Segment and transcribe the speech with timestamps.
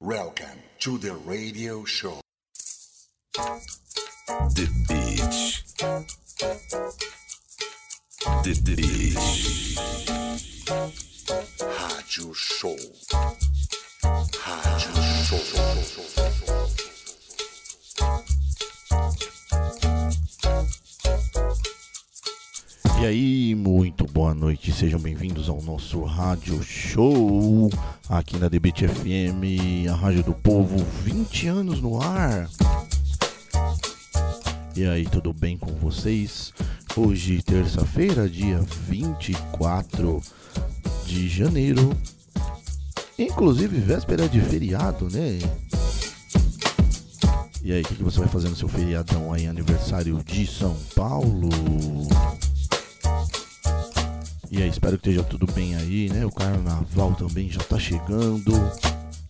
[0.00, 2.20] Welcome to the radio show.
[3.34, 5.64] The Beach.
[8.44, 9.76] The, the Beach.
[11.58, 12.76] Rádio Show.
[14.38, 15.42] Rádio Show.
[23.00, 27.70] E aí, muito boa noite, sejam bem-vindos ao nosso rádio show
[28.10, 32.46] aqui na Debate FM, a Rádio do Povo, 20 anos no ar.
[34.76, 36.52] E aí, tudo bem com vocês?
[36.94, 40.20] Hoje, terça-feira, dia 24
[41.06, 41.96] de janeiro,
[43.18, 45.38] inclusive véspera de feriado, né?
[47.64, 50.76] E aí, o que, que você vai fazer no seu feriadão aí, aniversário de São
[50.94, 51.48] Paulo?
[54.50, 56.24] E aí, espero que esteja tudo bem aí, né?
[56.24, 58.52] O carnaval também já tá chegando.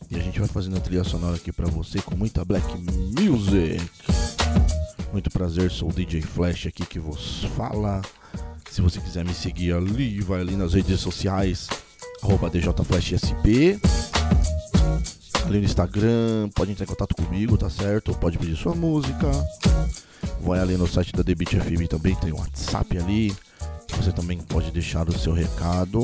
[0.08, 2.66] E a gente vai fazendo a trilha sonora aqui pra você com muita black
[3.20, 3.82] music.
[5.12, 8.00] Muito prazer, sou o DJ Flash aqui que vos fala.
[8.70, 11.68] Se você quiser me seguir ali, vai ali nas redes sociais,
[12.22, 13.80] arroba DJFlashSP.
[15.46, 18.14] Ali no Instagram, pode entrar em contato comigo, tá certo?
[18.14, 19.26] Pode pedir sua música.
[20.42, 23.34] Vai ali no site da Debit FM também, tem o WhatsApp ali.
[23.98, 26.02] Você também pode deixar o seu recado.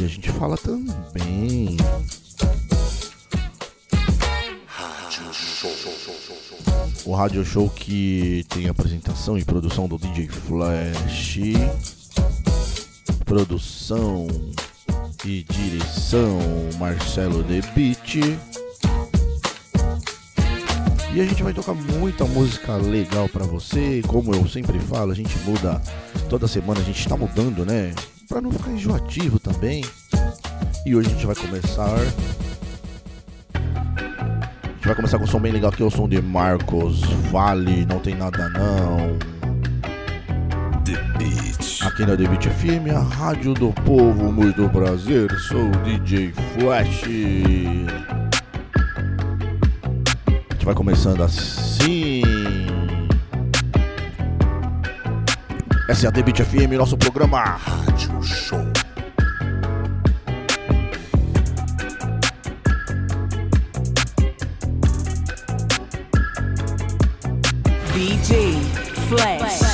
[0.00, 1.76] E a gente fala também.
[7.04, 11.40] O rádio show que tem apresentação e produção do DJ Flash.
[13.24, 14.28] Produção
[15.24, 16.38] e direção
[16.78, 18.20] Marcelo De Beat.
[21.18, 24.00] E a gente vai tocar muita música legal pra você.
[24.06, 25.82] Como eu sempre falo, a gente muda
[26.30, 27.92] toda semana, a gente tá mudando, né?
[28.28, 29.84] Pra não ficar enjoativo também.
[30.86, 31.92] E hoje a gente vai começar.
[33.52, 37.00] A gente vai começar com um som bem legal que é o som de Marcos
[37.32, 39.18] Vale, não tem nada não.
[40.84, 41.84] The Beach.
[41.84, 47.02] Aqui na The Beat FM, a rádio do povo, muito prazer, sou o DJ Flash
[50.68, 52.22] vai começando assim.
[55.94, 58.60] SAD é Beat FM, nosso programa Rádio Show.
[67.94, 68.60] BG
[69.08, 69.38] Flash.
[69.38, 69.67] Flash.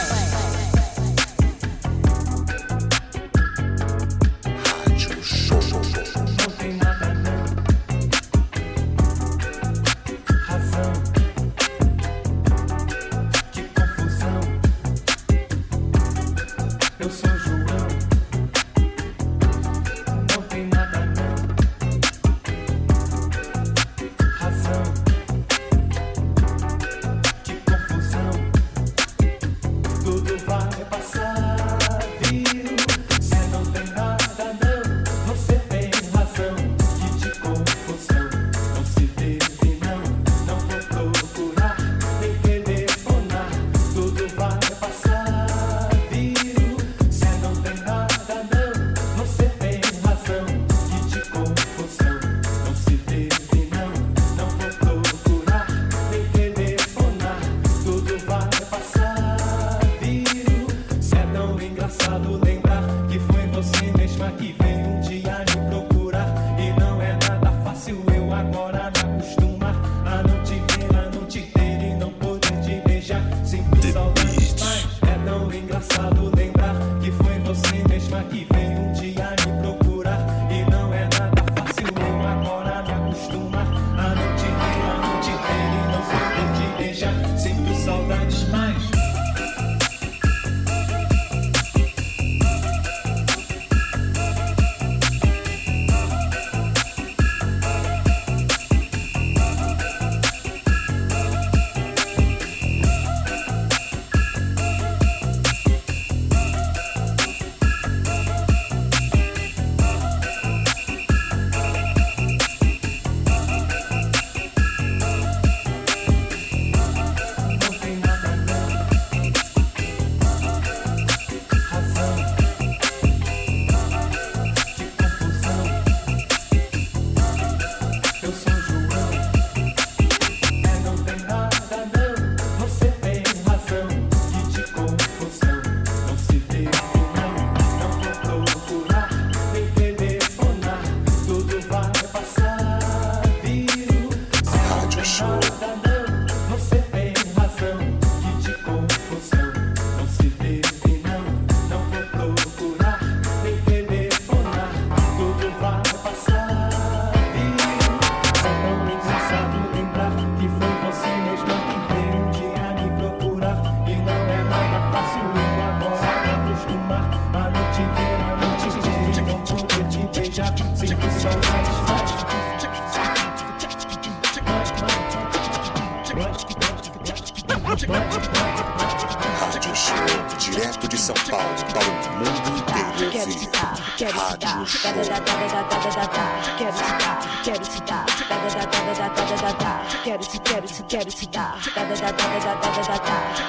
[190.88, 191.58] quero te dar.
[191.75, 192.14] Quero te.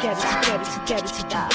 [0.02, 0.86] Quero te.
[0.86, 1.55] Quero te dar.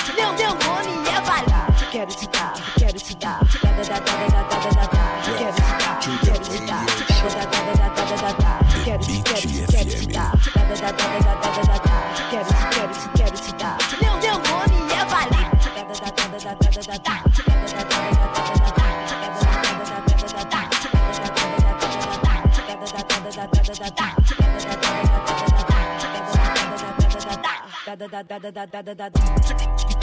[28.30, 30.00] da da da da da da.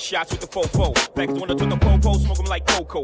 [0.00, 0.95] Shots with the fofo.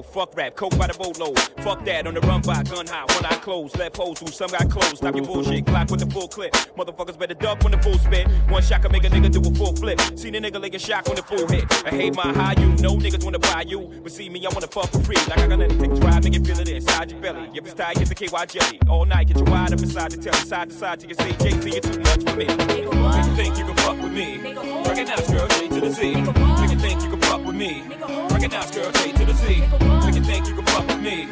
[0.00, 1.38] Fuck rap, coke by the boatload.
[1.62, 3.04] Fuck that, on the run by gun high.
[3.14, 4.96] One eye closed, left hoes who some got closed.
[4.98, 6.52] Stop your bullshit, clock with the full clip.
[6.78, 8.26] Motherfuckers better duck when the full spit.
[8.48, 10.00] One shot can make a nigga do a full flip.
[10.16, 11.64] Seen a nigga like a shock when the full hit.
[11.84, 13.80] I hate my high, you know niggas wanna buy you.
[14.02, 15.16] But see me, I wanna fuck for free.
[15.28, 17.50] Like I got anything to try, make it feel it inside your belly.
[17.54, 18.80] If it's tight, get the KY jelly.
[18.88, 20.38] All night, get your wide up inside the telly.
[20.46, 22.46] Side to side till you say, Jay-Z, you're too much for me.
[22.46, 24.38] Make you think you can fuck with me.
[24.86, 26.14] Recognize girl, J to the Z.
[26.14, 27.82] Make you think you can fuck with me.
[28.30, 29.60] Recognize girl, J to the Z.
[30.04, 31.26] Make you think you can fuck me.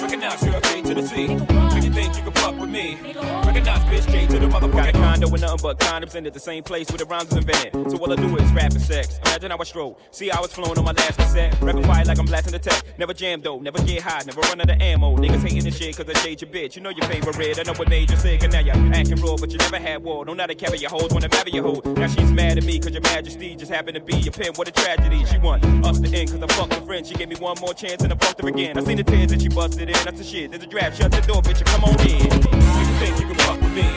[0.00, 1.26] Recognize girl, J to the Z.
[1.26, 2.96] Make you think you can fuck with me.
[3.44, 4.72] Recognize bitch, J to the motherfucker.
[4.72, 7.30] Got a condo with nothing but condoms in it, the same place where the rhymes
[7.30, 7.90] was invented.
[7.90, 9.18] So all I do is rap and sex.
[9.24, 9.98] Imagine how I stroll.
[10.12, 11.60] See I was flowing on my last cassette.
[11.60, 12.82] Rapping quiet like I'm blasting the tech.
[12.98, 15.16] Never jam though, never get high, never run out of ammo.
[15.16, 16.76] Niggas hating the shit cause I shade your bitch.
[16.76, 17.58] You know your favorite.
[17.58, 20.04] I know what made you sick and now you're acting raw, but you never had
[20.04, 20.24] war.
[20.24, 21.82] Don't know how to carry your hoes, wanna marry your hoe.
[21.94, 24.56] Now she's mad at me cause your majesty just happened to be a pimp.
[24.56, 25.24] What a tragedy.
[25.24, 27.06] She want us to end cause I fucked a friend.
[27.06, 28.78] She gave me one more chance and I fucked her again.
[28.78, 29.96] I seen the tears and she busted in.
[30.04, 30.50] That's the shit.
[30.50, 30.98] There's a draft.
[30.98, 31.64] Shut the door, bitch.
[31.64, 32.28] Come on in.
[32.28, 33.88] Make you think you can fuck with me.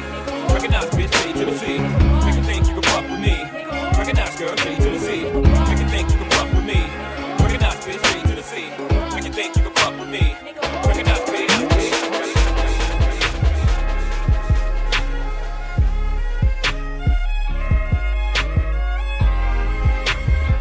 [0.53, 1.65] Recognize bitch, J to the Z.
[2.25, 3.35] Make you think you can fuck with me.
[3.97, 4.78] Recognize girl, J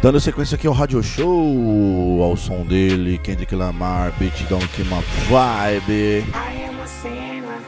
[0.01, 5.01] Dando sequência aqui ao Radio Show, ao som dele, Kendrick Lamar, Beat Don't Kill My
[5.27, 6.23] Vibe.
[6.33, 7.61] I am a sinner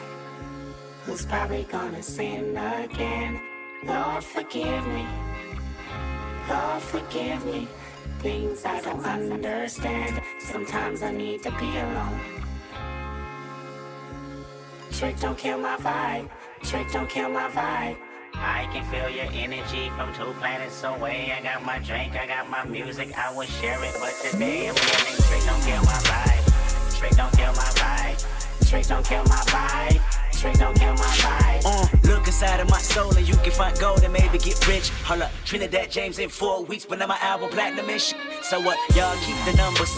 [1.06, 3.42] who's probably gonna sin again.
[3.86, 5.06] Lord, forgive me.
[6.48, 7.68] Lord, forgive me.
[8.22, 10.22] Things I don't understand.
[10.40, 12.22] Sometimes I need to be alone.
[14.90, 16.30] Trick don't kill my vibe.
[16.64, 17.98] Trick don't kill my vibe.
[18.42, 21.32] I can feel your energy from two planets away.
[21.32, 23.96] I got my drink, I got my music, I will share it.
[24.00, 26.98] But today I'm feeling trick, don't kill my vibe.
[26.98, 28.70] Trick, don't kill my vibe.
[28.70, 30.40] Trick don't kill my vibe.
[30.40, 31.62] Trick don't kill my vibe.
[31.66, 34.90] Uh, look inside of my soul and you can find gold and maybe get rich.
[35.06, 38.18] Hold up, Trinidad James in four weeks, but now my album platinum and shit.
[38.44, 38.78] So what?
[38.96, 39.92] Y'all keep the numbers.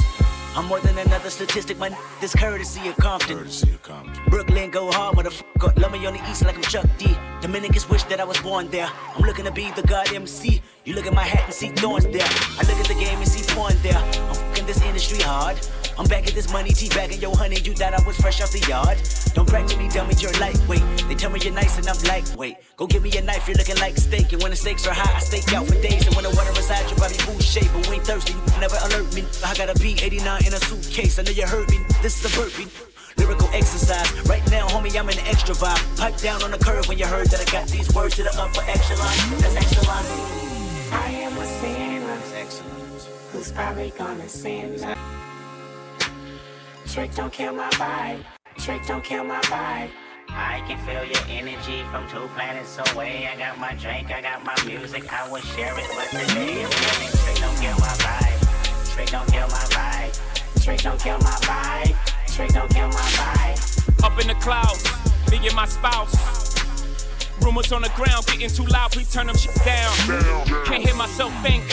[0.55, 1.97] I'm more than another statistic, man.
[2.21, 3.37] This courtesy of Compton.
[3.37, 4.23] Courtesy of Compton.
[4.27, 5.75] Brooklyn go hard, motherfucker.
[5.79, 7.17] Love me on the east like I'm Chuck D.
[7.41, 8.87] Dominicans wish that I was born there.
[9.15, 10.61] I'm looking to be the god MC.
[10.85, 12.27] You look at my hat and see thorns there.
[12.27, 13.95] I look at the game and see porn there.
[13.95, 15.55] I'm fucking this industry hard.
[15.97, 17.55] I'm back at this money, T bagging yo honey.
[17.61, 18.97] You thought I was fresh off the yard.
[19.33, 20.83] Don't brag to me, dummy, you're lightweight.
[21.07, 22.57] They tell me you're nice and I'm lightweight.
[22.75, 24.33] Go give me a knife, you're looking like steak.
[24.33, 26.05] And when the stakes are high, I stake out for days.
[26.05, 29.07] And when the water inside your body full shape, but we ain't thirsty, never alert
[29.15, 29.23] me.
[29.45, 31.17] I got a B89 in a suitcase.
[31.17, 31.79] I know you heard me.
[32.01, 32.67] This is a burpee.
[33.15, 34.11] Lyrical exercise.
[34.27, 35.79] Right now, homie, I'm in an extra vibe.
[35.97, 38.35] Pipe down on the curve when you heard that I got these words to the
[38.35, 39.15] upper echelon.
[39.39, 40.42] That's excellent.
[40.93, 43.03] I am a sinner Excellent.
[43.31, 44.79] who's probably gonna sin.
[46.87, 48.23] Trick don't kill my vibe.
[48.57, 49.89] Trick don't kill my vibe.
[50.29, 53.27] I can feel your energy from two planets away.
[53.27, 55.87] I got my drink, I got my music, I will share it.
[55.95, 58.93] But today I'm feeling trick, don't kill my vibe.
[58.93, 60.63] Trick, don't kill my vibe.
[60.63, 62.35] Trick don't kill my vibe.
[62.35, 64.03] Trick don't kill my vibe.
[64.03, 64.83] Up in the clouds,
[65.31, 66.52] me and my spouse.
[67.43, 69.93] Rumors on the ground getting too loud, please turn them shit down.
[70.65, 71.63] Can't hear myself think.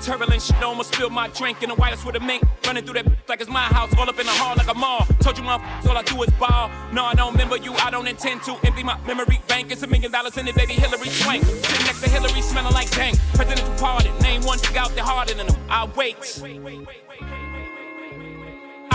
[0.00, 2.42] turbulent shit, almost spilled my drink in the whitest with a mink.
[2.66, 5.06] Running through that like it's my house, all up in the hall like a mall.
[5.20, 6.70] Told you, motherfuckers, all I do is ball.
[6.92, 9.72] No, I don't remember you, I don't intend to empty my memory bank.
[9.72, 11.42] It's a million dollars in it, baby Hillary Swank.
[11.44, 13.16] Sitting next to Hillary, smelling like dang.
[13.34, 15.56] Presidential pardon, name one thing out there harder than them.
[15.68, 16.16] I wait.
[16.16, 17.43] I've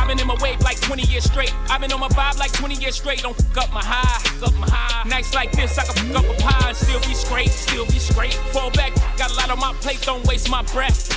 [0.09, 1.53] been in my wave like 20 years straight.
[1.69, 3.21] I've been on my vibe like 20 years straight.
[3.21, 5.07] Don't fuck up my high, fuck up my high.
[5.07, 7.99] Nights like this, I can fuck up a pie and still be straight, still be
[7.99, 8.33] straight.
[8.49, 11.13] Fall back, got a lot on my plate, don't waste my breath.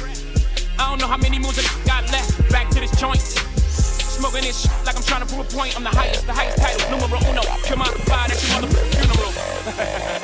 [0.79, 2.37] I don't know how many moves I got left.
[2.51, 3.21] Back to this joint.
[3.21, 5.75] Smoking this shit like I'm trying to prove a point.
[5.75, 7.41] I'm the highest, the highest title, numero uno.
[7.65, 10.19] Kill my vibe, that's your mother funeral.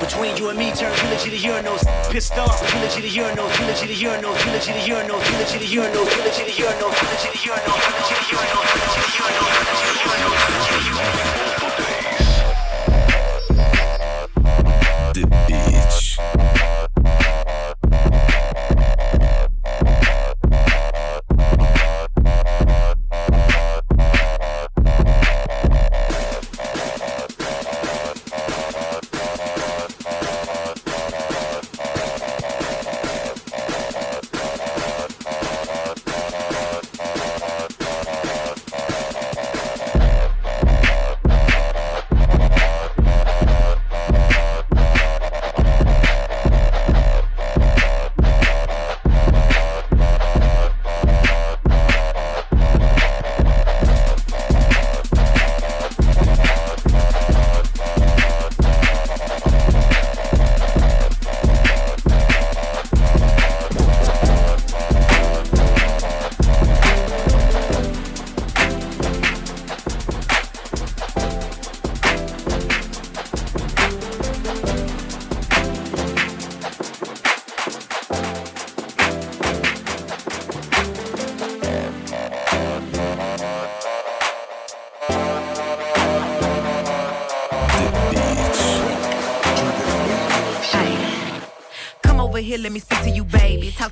[0.00, 1.82] Between you and me, turn eulogy to urinals.
[2.10, 6.44] Pissed off, eulogy to urinals, eulogy to urinals, eulogy to urinals, eulogy to urinals, eulogy
[6.44, 10.45] to urinals, eulogy to urinals, eulogy to urinals, eulogy to urinals, eulogy to urinals,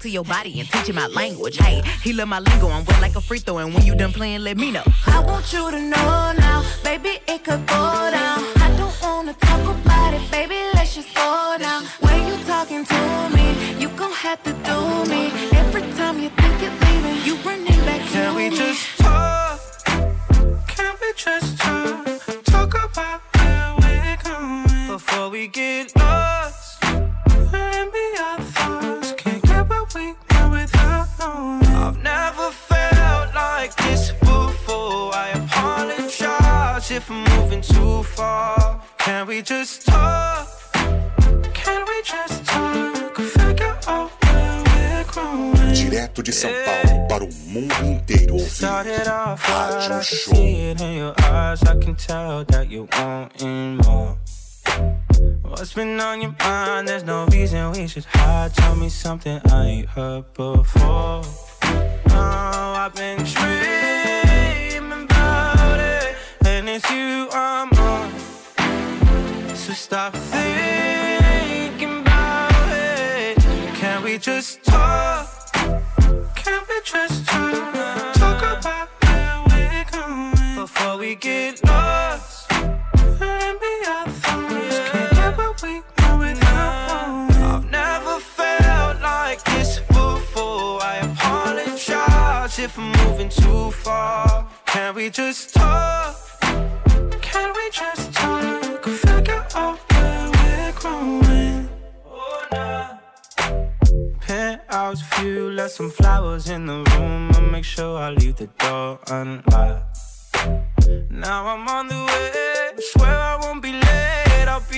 [0.04, 1.56] to your body and teach you my language.
[1.56, 2.68] Hey, he love my lingo.
[2.68, 3.56] I'm wet like a free throw.
[3.58, 4.82] And when you done playing, let me know.
[5.06, 7.93] I want you to know now, baby, it could go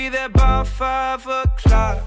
[0.09, 2.03] there by five o'clock.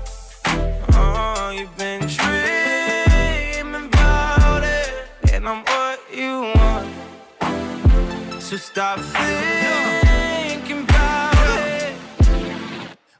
[0.93, 4.93] Oh, you've been dreaming about it,
[5.33, 6.87] and I'm what you want.
[8.41, 10.08] So stop thinking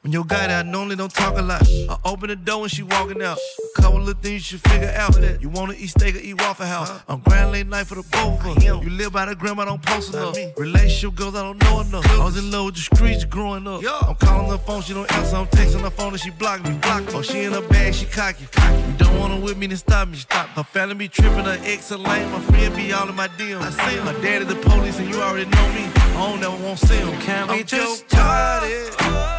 [0.09, 2.71] When your guy that I normally don't talk a lot, I open the door and
[2.71, 3.37] she walking out.
[3.37, 5.15] A couple of things you should figure out.
[5.39, 6.91] You wanna eat steak or eat Waffle House?
[7.07, 8.63] I'm grand late night for the both of us.
[8.63, 10.35] You live by the grandma, don't post enough.
[10.57, 12.09] Relationship girls, I don't know enough.
[12.09, 13.83] I was in love with the streets growing up.
[13.85, 15.35] I'm calling her phone, she don't answer.
[15.35, 16.75] I'm texting her phone and she blocked me.
[16.81, 17.13] Block me.
[17.13, 18.45] Oh, she in her bag, she cocky.
[18.45, 20.17] You don't wanna with me, then stop me.
[20.17, 20.47] Stop.
[20.47, 22.31] Her family be tripping, her ex a lame.
[22.31, 23.61] My friend be all in my DM.
[23.61, 24.05] I see him.
[24.05, 25.83] My daddy the police, and you already know me.
[25.85, 27.21] I don't never want to see him.
[27.21, 29.38] Can we I'm just Joe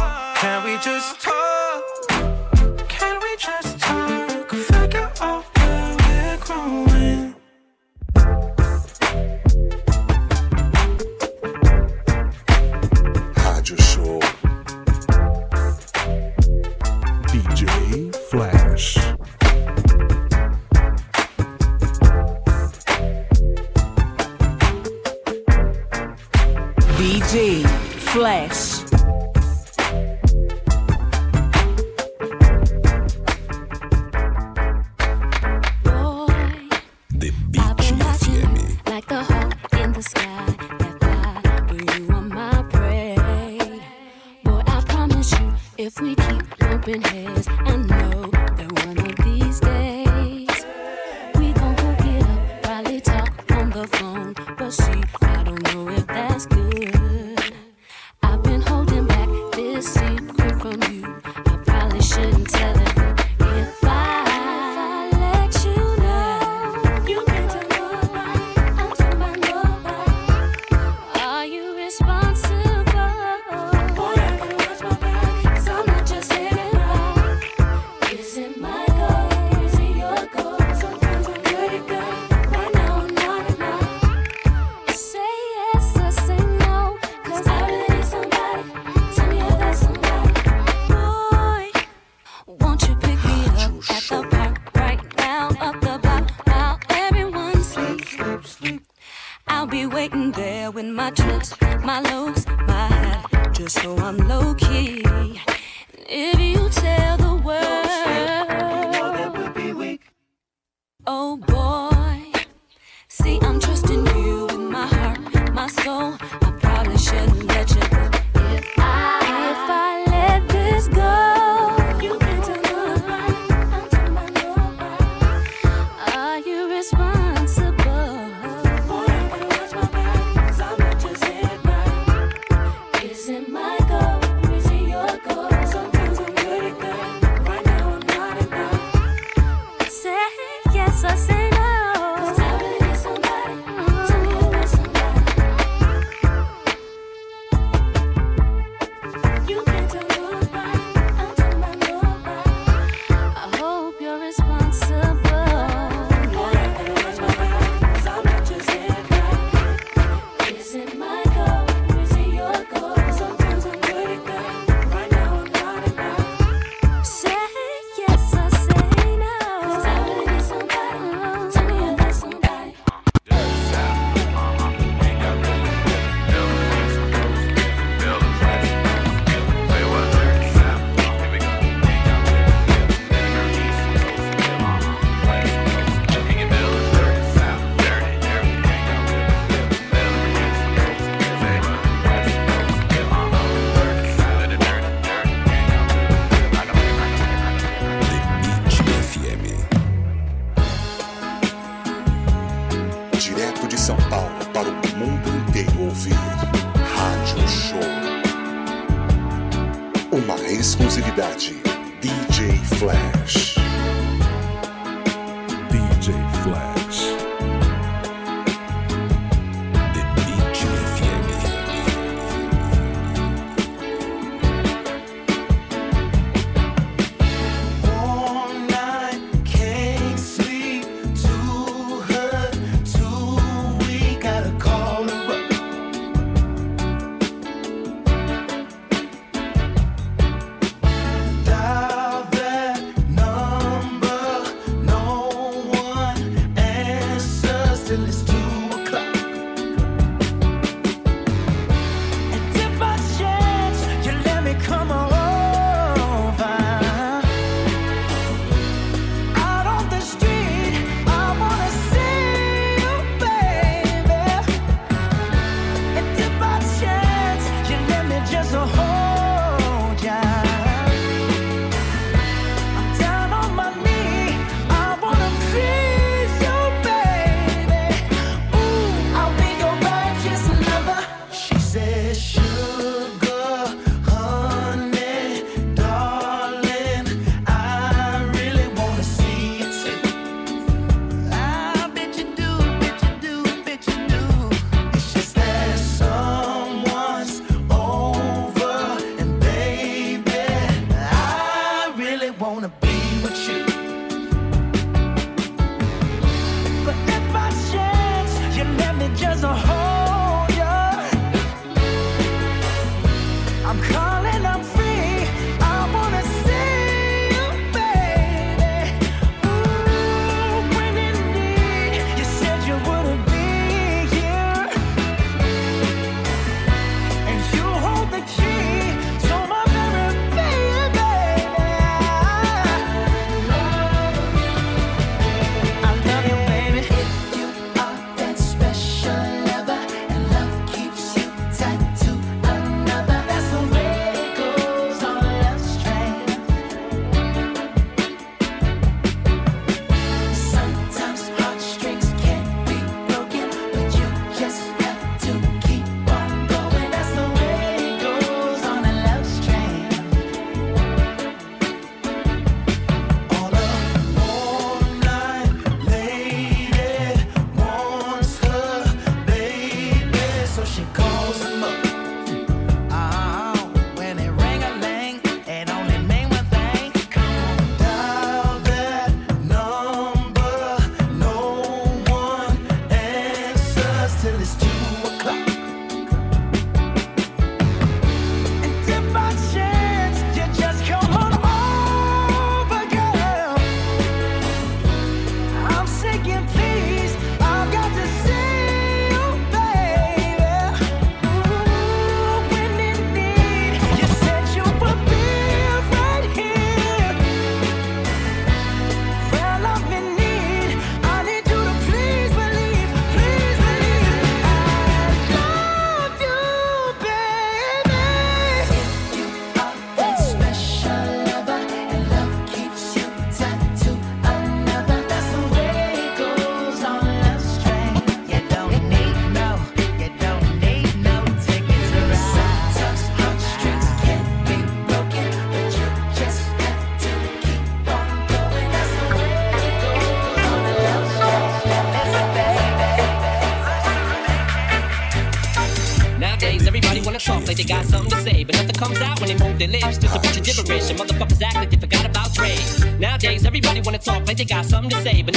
[454.91, 455.30] to say, but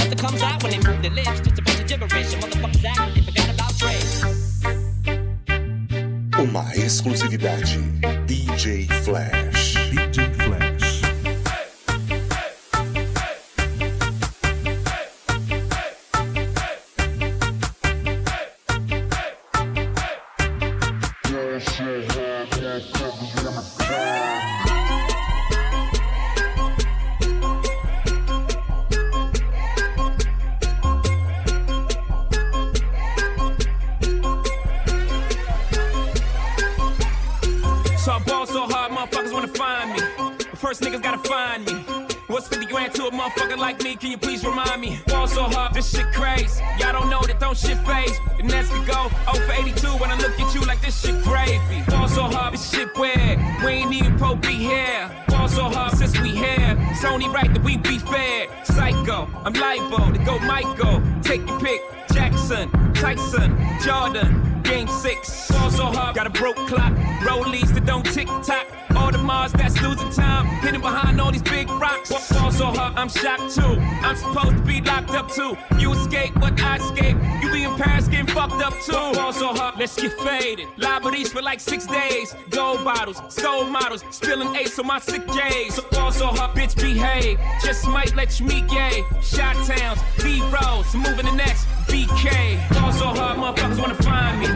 [84.84, 85.74] of my sick days.
[85.74, 87.38] So also her bitch behave.
[87.62, 89.02] Just might let you meet gay.
[89.22, 92.58] Shot towns, B rolls, moving the next BK.
[92.82, 94.46] Work so hard, motherfuckers wanna find me.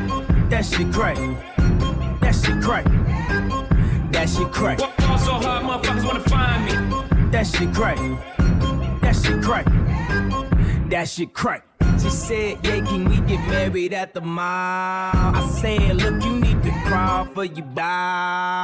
[0.50, 1.16] That shit crack.
[2.20, 2.84] That shit crack.
[4.12, 4.78] That shit crack.
[4.78, 7.30] so hard, motherfuckers wanna find me.
[7.30, 7.98] That shit crack.
[9.02, 9.66] That shit crack.
[10.90, 11.64] That shit crack.
[12.02, 14.44] She said, yeah, can we get married at the mall?
[14.44, 18.57] I said, look, you need to crawl for your bow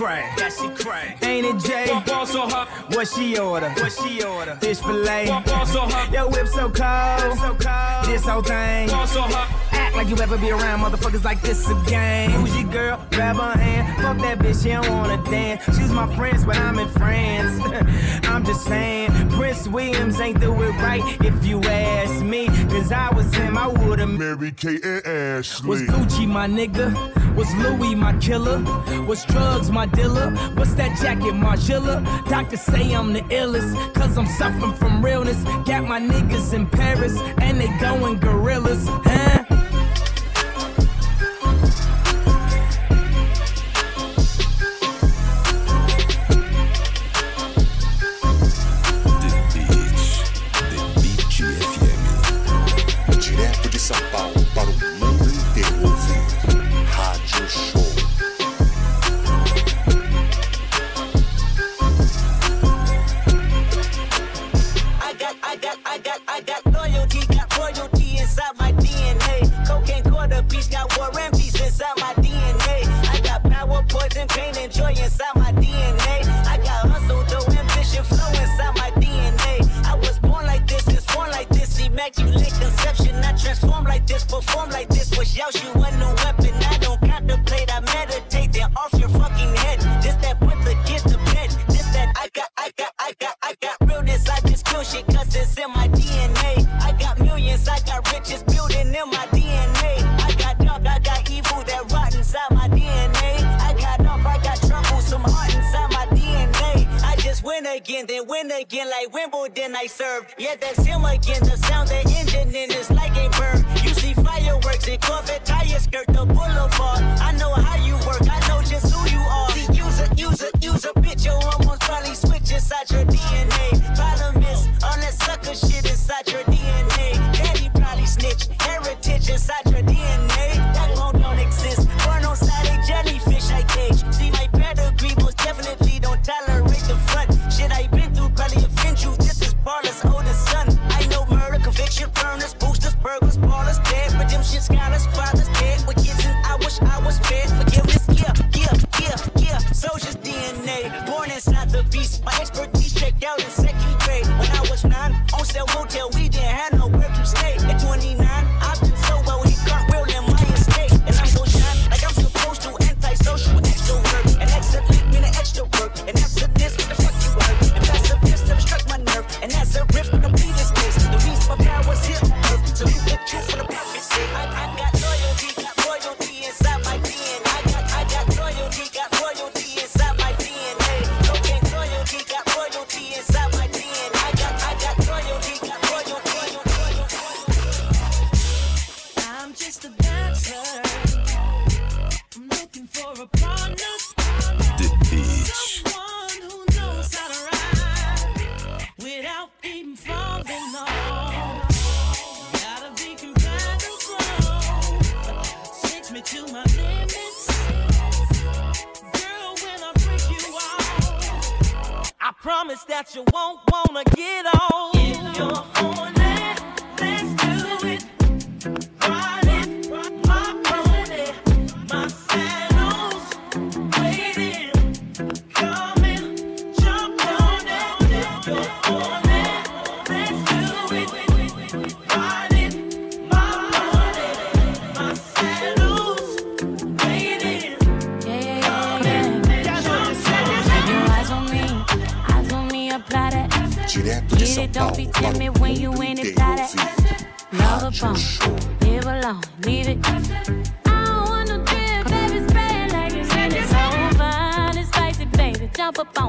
[0.00, 0.24] cray.
[0.36, 1.14] That she cray.
[1.22, 1.86] Ain't it Jay?
[2.26, 2.48] So.
[2.96, 3.68] What she order?
[3.70, 4.56] What she order?
[4.56, 5.26] Fish fillet.
[5.66, 6.28] So her.
[6.28, 7.22] Whip so cold.
[7.22, 8.06] Whip so cold.
[8.06, 8.88] This whole thing.
[8.90, 12.30] Act like you ever be around motherfuckers like this again.
[12.30, 13.06] Who's your girl?
[13.10, 14.02] Grab her hand.
[14.02, 14.62] Fuck that bitch.
[14.62, 15.64] She don't wanna dance.
[15.76, 17.60] She's my friends, but I'm in France.
[18.28, 19.10] I'm just saying.
[19.30, 22.46] Prince Williams ain't do it right if you ask me.
[22.46, 24.08] Cause I was him, I would've.
[24.08, 25.68] Mary Kate and Ashley.
[25.68, 27.19] Was Gucci my nigga?
[27.40, 28.58] Was Louis my killer?
[29.06, 30.30] Was drugs my dealer?
[30.56, 32.04] What's that jacket, Margilla?
[32.28, 35.42] Doctors say I'm the illest, cause I'm suffering from realness.
[35.64, 39.59] Got my niggas in Paris, and they going gorillas, huh?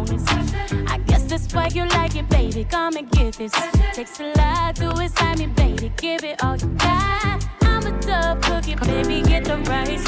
[0.05, 0.23] This.
[0.87, 2.63] I guess that's why you like it, baby.
[2.63, 3.51] Come and get this.
[3.93, 5.91] Takes a lot to excite me, baby.
[5.97, 7.45] Give it all you got.
[7.63, 9.21] I'm a tough cookie, baby.
[9.21, 9.99] Get the right.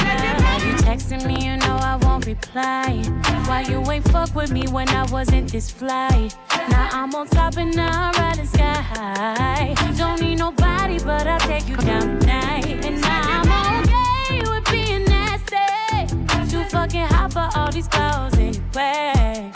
[0.44, 1.46] Why you texting me?
[1.46, 3.04] You know I won't reply.
[3.48, 6.30] Why you ain't fuck with me when I wasn't this fly?
[6.70, 9.74] Now I'm on top and now I'm riding sky high.
[9.98, 12.86] Don't need nobody, but I'll take you down tonight.
[12.86, 16.08] And now I'm okay with being nasty.
[16.50, 19.52] Too fucking hot for all these clothes anyway.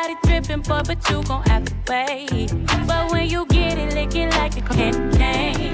[0.00, 2.50] Body dripping, boy, but you gon' have to wait.
[2.86, 5.68] But when you get it, lick it like a candy.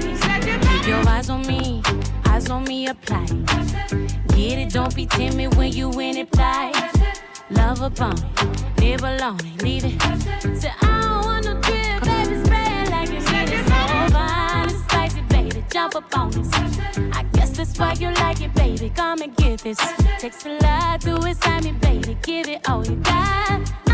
[0.67, 1.81] Keep your eyes on me,
[2.25, 3.25] eyes on me, apply.
[4.35, 6.73] Get it, don't be timid when you in it, fly.
[7.51, 8.17] Love a bone,
[8.79, 10.01] live alone, leave it.
[10.59, 13.47] Say, I don't want no drip, baby, spray it like it's it.
[13.63, 16.49] So fine and spicy, baby, jump up on this.
[17.13, 18.89] I guess that's why you like it, baby.
[18.89, 19.79] Come and get this.
[20.19, 22.17] Takes a lot to excite me, baby.
[22.23, 23.86] Give it all you got.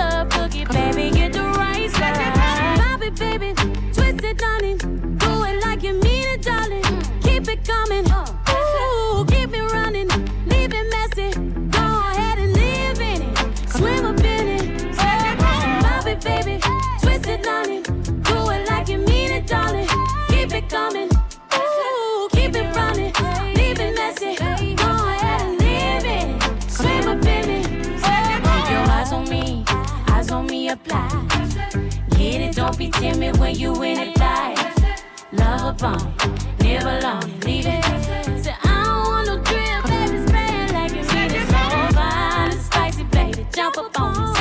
[0.00, 1.10] Tough cookie, baby.
[1.10, 2.34] Get the right side.
[2.80, 3.52] Pop it, baby.
[3.92, 4.78] Twist it, darling.
[5.18, 6.82] Do it like you mean it, darling.
[7.20, 8.06] Keep it coming.
[8.10, 9.99] Ooh, keep it running.
[32.80, 34.54] Be timid when you in it, fly.
[35.32, 36.14] Love a bone,
[36.60, 37.84] live alone leave it.
[38.42, 41.46] Say, I don't want no drip, baby, spray it like it's in it.
[41.52, 44.40] So fine and spicy, baby, jump up on this.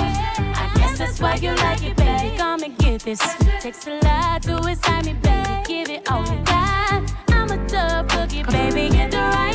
[0.63, 2.37] I guess that's why you like it, baby.
[2.37, 3.19] Come and get this.
[3.59, 5.63] Takes a lot to excite me, baby.
[5.67, 7.13] Give it all you got.
[7.31, 8.87] I'm a tough cookie, baby.
[8.95, 9.48] Get the right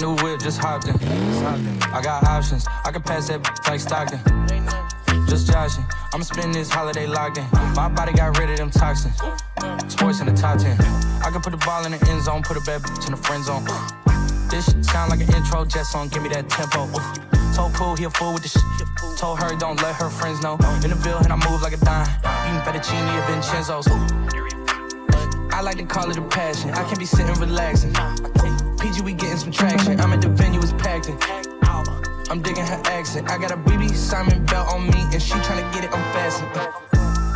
[0.00, 0.94] Brand new whip, just hopped in.
[1.92, 4.20] I got options, I can pass that like Stockton.
[5.28, 5.84] Just joshing,
[6.14, 7.44] I'ma spend this holiday locked in.
[7.74, 9.16] My body got rid of them toxins.
[9.88, 10.72] Sports in the top 10.
[11.20, 13.18] I can put the ball in the end zone, put a bad bitch in the
[13.18, 13.64] friend zone.
[14.48, 16.88] This shit sound like an intro jet song, give me that tempo.
[17.54, 19.18] Told Pooh he a fool with the shit.
[19.18, 20.54] Told her don't let her friends know.
[20.82, 22.08] In the Ville and I move like a dime.
[22.48, 23.86] Eating fettuccine at Vincenzo's.
[25.52, 26.70] I like to call it a passion.
[26.70, 27.92] I can be sitting relaxing.
[28.80, 30.00] PG, we getting some traction.
[30.00, 31.18] I'm at the venue, it's packed in.
[32.30, 33.30] I'm digging her accent.
[33.30, 36.48] I got a BB Simon belt on me, and she tryna get it unfastened.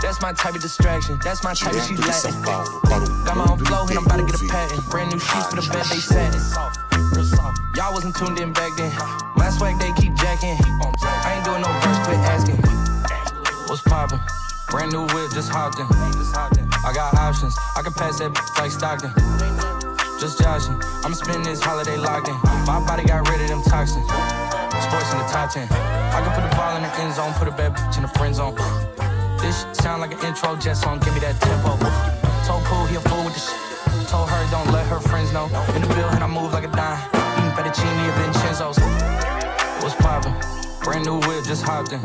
[0.00, 1.18] That's my type of distraction.
[1.22, 2.33] That's my type of she Latin.
[2.44, 4.88] Paulo para o Got my own flow, and I'm about to get a patent.
[4.90, 6.40] Brand new shoes for the bed, they satin.
[7.76, 8.92] Y'all wasn't tuned in back then.
[9.37, 10.57] My swag, they keep jacking.
[10.57, 12.57] I ain't doing no verse, quit asking.
[13.68, 14.20] What's poppin'?
[14.70, 15.87] Brand new whip, just hopped in.
[15.90, 19.73] I got options, I can pass that like Stockton.
[20.24, 22.34] Just joshing, I'ma spend this holiday locked in.
[22.64, 24.08] My body got rid of them toxins.
[24.08, 25.68] Sports in the top 10.
[25.68, 28.12] I can put the ball in the end zone, put a bad bitch in the
[28.16, 28.56] friend zone.
[29.44, 31.76] This sound like an intro jet song, give me that tempo.
[32.48, 34.08] Told Pooh he a fool with the shit.
[34.08, 35.44] Told her don't let her friends know.
[35.76, 37.04] In the and I move like a dime.
[37.37, 38.80] Eating fettuccine at Vincenzo's.
[39.84, 40.32] What's poppin'?
[40.80, 42.00] Brand new whip, just hopped in.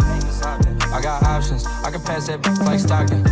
[0.92, 3.24] I got options, I can pass that like Stockton.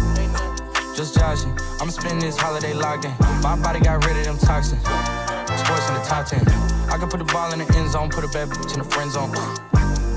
[0.97, 3.11] Just joshing, I'ma spend this holiday locked in.
[3.43, 4.81] My body got rid of them toxins.
[4.81, 6.41] Sports in the top 10.
[6.89, 8.89] I can put the ball in the end zone, put a bad bitch in the
[8.89, 9.29] friend zone.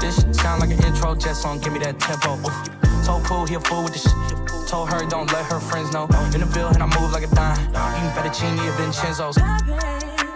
[0.00, 2.40] This shit sound like an intro jet song, give me that tempo.
[3.04, 4.68] Told Pooh he a fool with the shit.
[4.68, 6.04] told her don't let her friends know.
[6.32, 7.60] In the field and I move like a dime.
[7.60, 9.36] Eating fettuccine at Vincenzo's.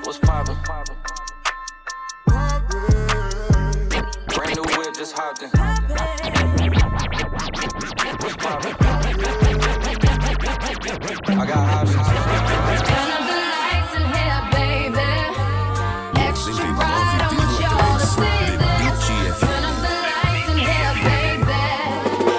[0.05, 0.59] What's poppin'?
[4.29, 5.49] Brand new whip, just hopped in.
[8.21, 8.84] What's poppin'?
[10.95, 12.07] I got options.
[12.07, 15.11] Turn up the lights in here, baby.
[16.23, 19.03] Extra bright, I want y'all to see this.
[19.43, 21.67] Turn up the lights in here, baby.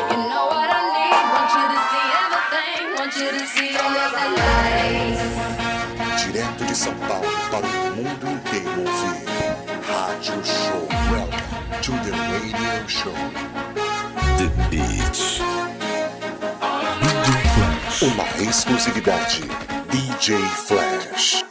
[0.08, 1.20] You know what I need.
[1.36, 2.96] Want you to see everything.
[2.96, 5.36] Want you to see all of the lights.
[6.24, 9.28] Direto de São Paulo para o mundo inteiro ouvir.
[9.84, 10.88] Rádio Show.
[11.12, 11.44] Welcome
[11.82, 13.20] to the radio show.
[14.38, 15.44] The Beach.
[18.02, 19.42] Uma exclusividade.
[19.90, 20.38] DJ
[20.68, 21.46] Flash.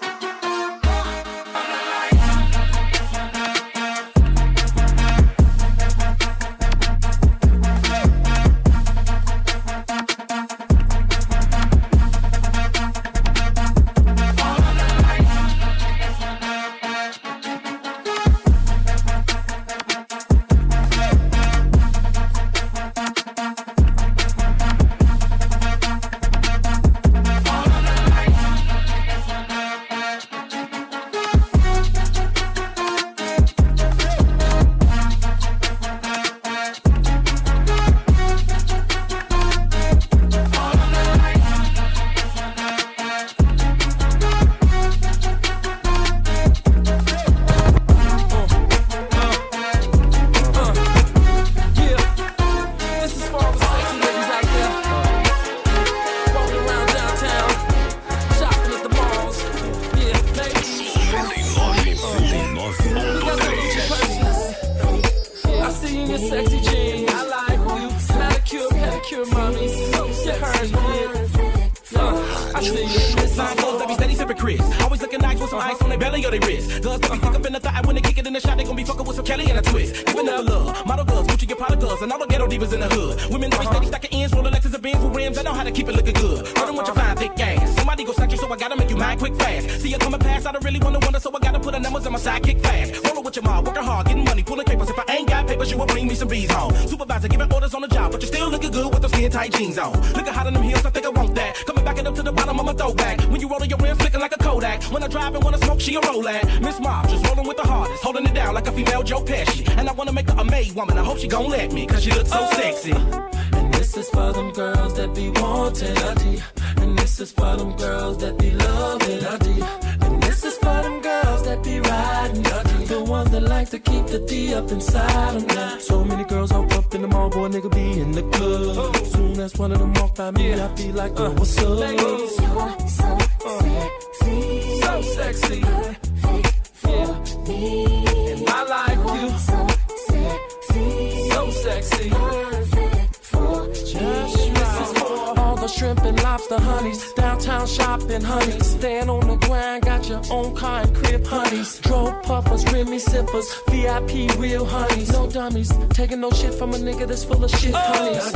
[141.65, 142.11] Sexy.
[142.11, 143.93] So sexy.
[143.93, 145.39] Just right.
[145.39, 147.01] All the shrimp and lobster honeys.
[147.15, 148.67] Downtown shopping honeys.
[148.67, 151.81] Stand on the ground, got your own car and crib honeys.
[151.81, 153.49] Drove puffers, Remy sippers.
[153.69, 155.11] VIP real honeys.
[155.13, 155.73] No dummies.
[155.91, 157.79] Taking no shit from a nigga that's full of shit oh.
[157.79, 158.27] honeys.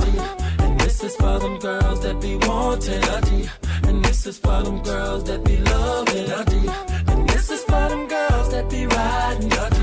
[0.60, 3.88] And this is for them girls that be wanting a.
[3.88, 7.12] And this is for them girls that be loving a.
[7.12, 9.77] And this is for them girls that be riding a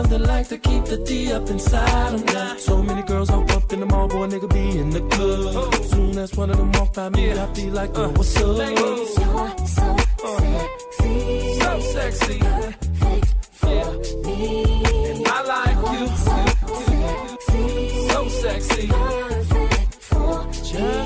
[0.00, 2.56] The that like to keep the D up inside them now.
[2.56, 5.74] So many girls hop up in the mall, boy, nigga be in the club.
[5.74, 8.56] Soon as one of them walk by me, I be like, uh, what's up?
[8.56, 9.36] You're so
[10.56, 11.54] sexy.
[11.60, 12.38] So sexy.
[12.38, 12.72] Yeah.
[15.10, 16.06] And I like you.
[18.08, 18.86] So sexy.
[20.62, 20.99] Just Me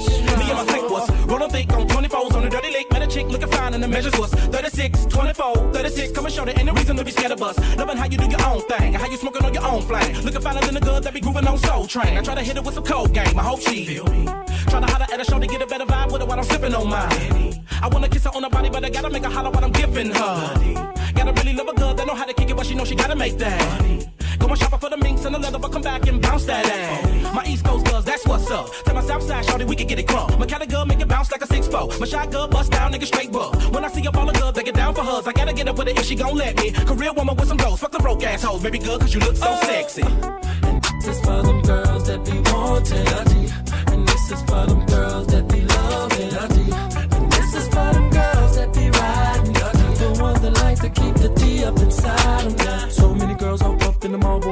[3.84, 6.12] the measures was 36, 24, 36.
[6.12, 7.58] Come and show ain't no reason to be scared of us.
[7.76, 10.24] Loving how you do your own thing, how you smoking on your own flame.
[10.24, 12.16] Looking finer than the girl that be grooving on Soul Train.
[12.16, 13.38] I try to hit her with some cold game.
[13.38, 14.24] I hope she feel me.
[14.70, 16.44] Trying to holler at a show to get a better vibe with her while I'm
[16.44, 17.66] sipping on mine.
[17.82, 19.72] I wanna kiss her on her body, but I gotta make her holler while I'm
[19.72, 20.94] giving her.
[21.14, 22.94] Gotta really love a girl that know how to kick it, but she know she
[22.94, 23.60] gotta make that.
[23.64, 24.13] Go
[24.50, 27.34] and shopping for the minks and the leather, but come back and bounce that ass.
[27.34, 28.68] My East Coast girls, that's what's up.
[28.84, 30.38] Tell my South Side shorty, we can get it crunk.
[30.38, 31.88] My Cali girl make it bounce like a six four.
[31.98, 33.54] My shy girl bust down, nigga straight buck.
[33.72, 35.26] When I see a ball of girls, they get down for hers.
[35.26, 36.72] I gotta get up with it if she gon' let me.
[36.72, 38.62] Career woman with some goals, fuck the broke assholes.
[38.62, 39.60] Baby girl, cause you look so oh.
[39.66, 40.02] sexy.
[40.02, 43.52] And this is for them girls that be wanting D.
[43.92, 46.72] And this is for them girls that be loving D.
[47.16, 49.60] And this is for them girls that be riding D.
[49.98, 52.90] The ones that like to keep the D up inside them.
[52.90, 53.03] So many girls hop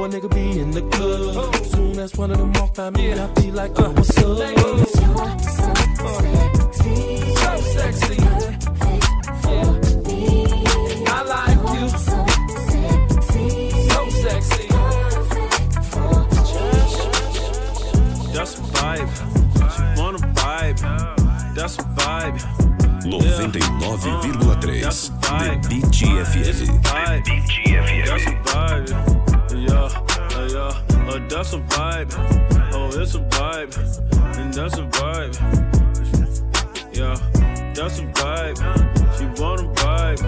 [0.03, 1.55] up in the mall, boy, nigga be in the club.
[1.55, 4.23] Soon as one of them walk by me, I be like, uh, what's up?
[4.25, 5.05] You're so
[7.35, 8.15] So sexy.
[9.45, 9.79] Yeah.
[11.07, 11.89] I like you.
[11.89, 12.25] So
[14.21, 14.67] sexy.
[18.33, 19.11] That's a vibe.
[19.75, 20.79] She wanna vibe.
[21.55, 22.37] That's a vibe.
[23.03, 24.83] 99,3
[25.61, 25.85] The Beat
[26.25, 26.53] FM.
[29.55, 29.89] Yeah,
[30.47, 30.73] yeah.
[31.07, 32.11] Uh, that's a vibe.
[32.73, 33.77] Oh, it's a vibe.
[34.37, 35.35] And that's a vibe.
[36.93, 37.15] Yeah,
[37.75, 38.57] that's a vibe.
[39.17, 40.21] She wanna vibe.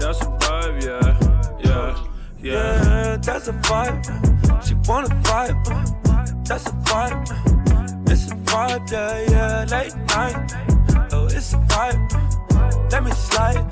[0.00, 1.18] That's a vibe, yeah.
[1.64, 2.04] Yeah,
[2.40, 2.52] yeah.
[2.52, 4.66] Yeah, that's a vibe.
[4.66, 6.46] She wanna vibe.
[6.46, 8.10] That's a vibe.
[8.10, 9.64] It's a vibe, yeah, yeah.
[9.70, 11.12] Late night.
[11.12, 12.90] Oh, it's a vibe.
[12.90, 13.66] Let me slide.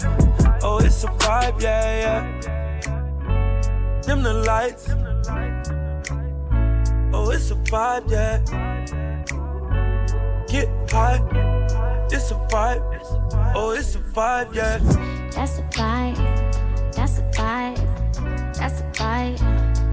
[0.62, 2.63] Oh, it's a vibe, yeah, yeah.
[4.06, 4.86] Dim the lights.
[7.14, 8.38] Oh, it's a vibe, yeah.
[10.46, 11.20] Get high.
[12.10, 12.82] It's a vibe.
[13.54, 14.78] Oh, it's a vibe, yeah.
[15.30, 16.16] That's a vibe.
[16.94, 17.78] That's a vibe.
[18.58, 19.40] That's a vibe.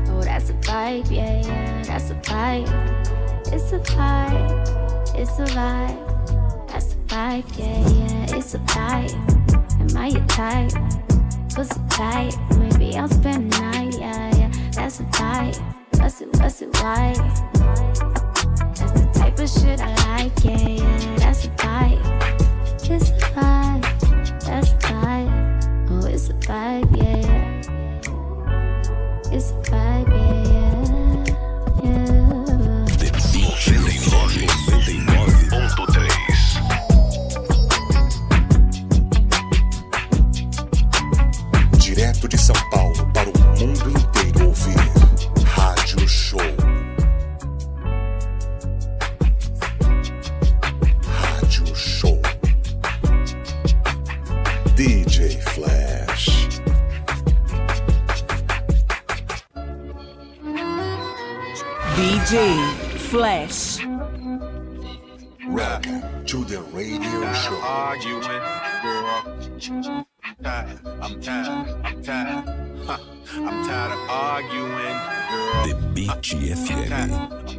[0.09, 1.09] Oh, that's a vibe.
[1.09, 1.84] Yeah, yeah.
[1.84, 2.68] That's a vibe.
[3.47, 5.16] It's a vibe.
[5.16, 6.68] It's a vibe.
[6.68, 7.45] That's a vibe.
[7.57, 8.38] Yeah, yeah.
[8.38, 9.16] It's a vibe.
[9.80, 11.11] Am I your type?
[11.56, 12.36] Pussy tight.
[12.58, 13.99] Maybe I'll spend the night.
[13.99, 14.52] Yeah, yeah.
[14.72, 15.58] That's a vibe.
[15.99, 16.30] What's it?
[16.38, 16.70] What's it?
[16.82, 17.14] Why?
[18.76, 20.43] That's the type of shit I like.
[20.43, 21.16] Yeah, yeah.
[21.18, 21.99] That's a vibe.
[22.89, 23.84] It's a vibe.
[24.45, 25.32] That's a vibe.
[25.89, 27.62] Oh, it's a vibe, yeah, yeah.
[29.32, 30.61] It's a vibe, yeah, yeah.
[42.12, 44.76] Direto de São Paulo para o mundo inteiro ouvir.
[45.45, 46.41] Rádio Show.
[51.07, 52.22] Rádio Show.
[54.76, 56.49] DJ Flash.
[61.95, 62.38] DJ
[63.09, 63.80] Flash.
[65.47, 67.62] Welcome to the radio show.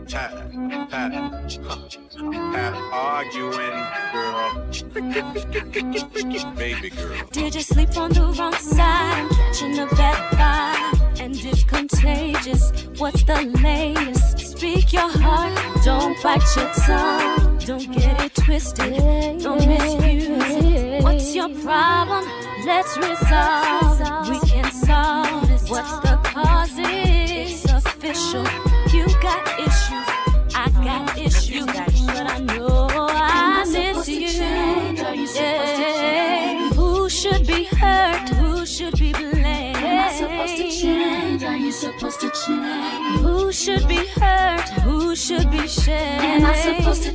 [0.08, 0.32] Tired
[2.64, 3.78] of arguing,
[4.12, 4.66] girl.
[6.56, 7.28] Baby girl.
[7.32, 9.12] Did you sleep on the wrong side?
[9.12, 12.72] I'm catching a bad vibe, and it's contagious.
[12.98, 14.38] What's the latest?
[14.56, 15.52] Speak your heart,
[15.84, 17.58] don't bite your tongue.
[17.58, 18.94] Don't get it twisted,
[19.42, 21.02] don't misuse it.
[21.02, 22.24] What's your problem?
[22.64, 24.28] Let's resolve.
[24.28, 24.38] We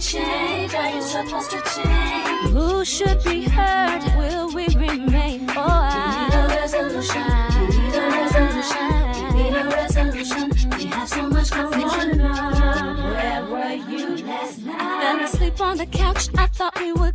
[0.08, 0.74] change?
[0.74, 2.54] Are you supposed to change?
[2.54, 4.04] Who should be hurt?
[4.18, 5.50] Will we remain?
[5.50, 7.28] Oh, I need a resolution.
[7.68, 8.88] Need a resolution.
[9.36, 10.46] Need a resolution.
[10.78, 12.20] We have so much confusion.
[12.20, 15.02] Where were you last night?
[15.02, 16.30] Fell asleep on the couch.
[16.38, 17.07] I thought we were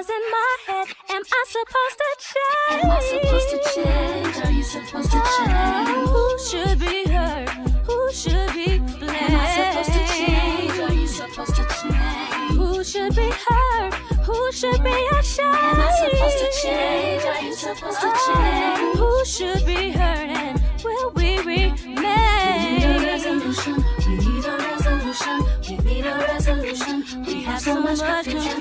[0.00, 0.88] was in my head?
[1.10, 2.84] Am I supposed to change?
[2.84, 4.36] Am I supposed to change?
[4.46, 6.08] Are you supposed to change?
[6.08, 7.48] Who should be hurt?
[7.88, 9.28] Who should be blamed?
[9.28, 10.78] Am I supposed to change?
[10.80, 12.56] Are you supposed to change?
[12.56, 13.94] Who should be hurt?
[14.24, 15.56] Who should be ashamed?
[15.68, 17.24] Am I supposed to change?
[17.24, 18.98] Are you supposed to oh, change?
[19.00, 21.76] Who should be hurt and will we remain?
[21.84, 23.84] We need a resolution.
[24.06, 25.36] We need a resolution.
[25.68, 27.24] We need a resolution.
[27.26, 28.59] We have so much confusion.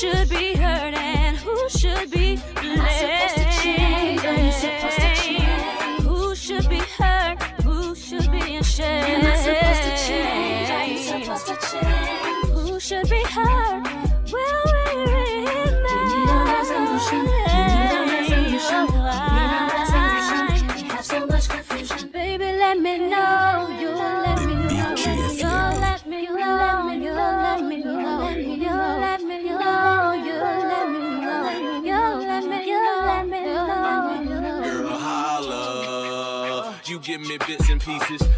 [0.00, 3.39] Should be hurt and who should be blamed?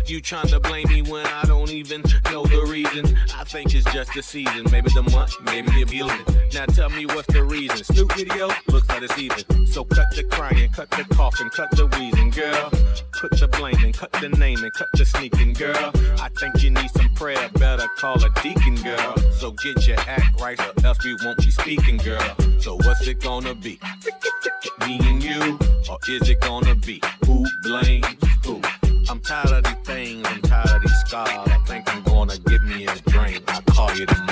[0.06, 3.16] You trying to blame me when I don't even know the reason.
[3.34, 6.24] I think it's just the season, maybe the month, maybe the feeling.
[6.52, 7.82] Now tell me what's the reason.
[7.84, 9.66] Snoop video looks like it's even.
[9.66, 12.70] So cut the crying, cut the coughing, cut the wheezing, girl.
[13.12, 15.90] Put the blaming, cut the naming, cut the sneaking, girl.
[16.20, 19.16] I think you need some prayer, better call a deacon, girl.
[19.38, 22.36] So get your act right, or else we won't be speaking, girl.
[22.60, 23.80] So what's it gonna be?
[24.86, 25.58] Me and you,
[25.88, 28.31] or is it gonna be who blames?
[29.12, 31.28] I'm tired of these things, I'm tired of these scars.
[31.28, 33.44] I think I'm gonna give me a drink.
[33.46, 34.31] I'll call you tomorrow.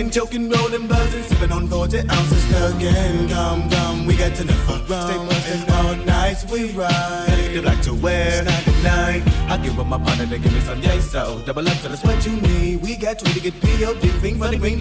[0.00, 2.74] Smoking, joking, rolling, buzzing Sipping on 40 ounces.
[2.74, 7.50] Again Come, come, we got to never Stay buzzing all night, we ride.
[7.52, 8.44] The black to wear,
[8.82, 9.22] night.
[9.48, 12.02] I give up my partner, they give me some yay So, double up, tell us
[12.04, 12.82] what you need.
[12.82, 14.08] We got 20 to get P.O.D.
[14.20, 14.80] Thing for the green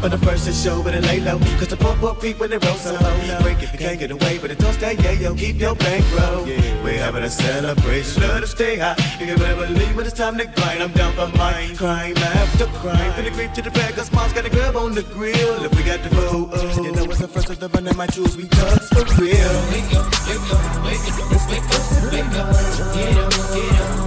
[0.00, 2.14] it up for the first to show, but it lay low Cause the poor, poor
[2.14, 4.72] creep when they roll so low Break if you can't get away, but it don't
[4.72, 6.44] stay, yeah, yo Keep your bankroll
[6.84, 10.38] We're having a celebration, let us stay high You can better believe when it's time
[10.38, 14.12] to grind I'm down for mine, crime after crime Finna creep to the back, cause
[14.12, 17.04] mom's got a grab on the grill If we got the food, oh, you know
[17.04, 19.36] it's the first of the run and my jewels we touch for real
[19.70, 22.40] Wake up, wake up, wake up, wake up, wake up.
[22.40, 22.52] Get up,
[22.94, 23.32] get up,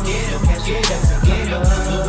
[0.06, 1.64] get up, get up, get up.
[1.64, 2.03] Wake up,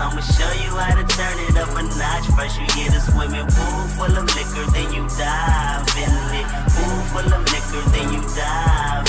[0.00, 2.26] I'ma show you how to turn it up a notch.
[2.36, 6.46] First you get a swimming pool full of liquor, then you dive in it.
[6.70, 9.07] Pool full of liquor, then you dive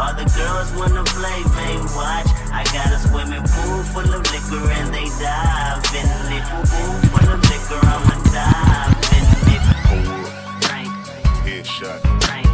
[0.00, 2.28] All the girls wanna play, they watch.
[2.50, 6.44] I got a swimming pool full of liquor and they dive in it.
[6.72, 9.24] Pool full of liquor, I'ma dive in
[9.54, 9.62] it.
[10.64, 10.92] Drink,
[11.44, 12.00] Headshot.
[12.24, 12.48] drink,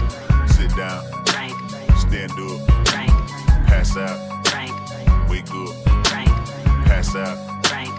[0.50, 1.04] Sit down.
[1.30, 1.54] drink,
[2.02, 2.58] Stand up.
[2.90, 3.14] drink,
[3.68, 4.18] Pass out.
[4.50, 4.74] drink,
[5.30, 5.74] Wake up.
[6.02, 6.30] drink,
[6.86, 7.38] Pass out.
[7.62, 7.94] drink,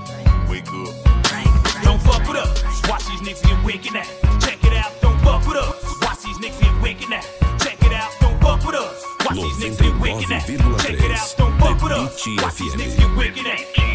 [0.50, 0.94] Wake up.
[1.24, 1.84] drink.
[1.84, 2.90] Don't fuck with us.
[2.90, 4.47] Watch these niggas get wicked now.
[12.36, 13.87] Fuck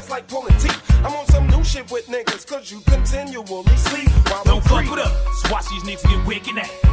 [0.00, 0.82] just like pulling teeth.
[1.04, 4.90] I'm on some new shit with niggas, cause you continually sleep while Don't fuck free.
[4.90, 5.50] with us.
[5.50, 6.89] Watch these niggas get wicked now.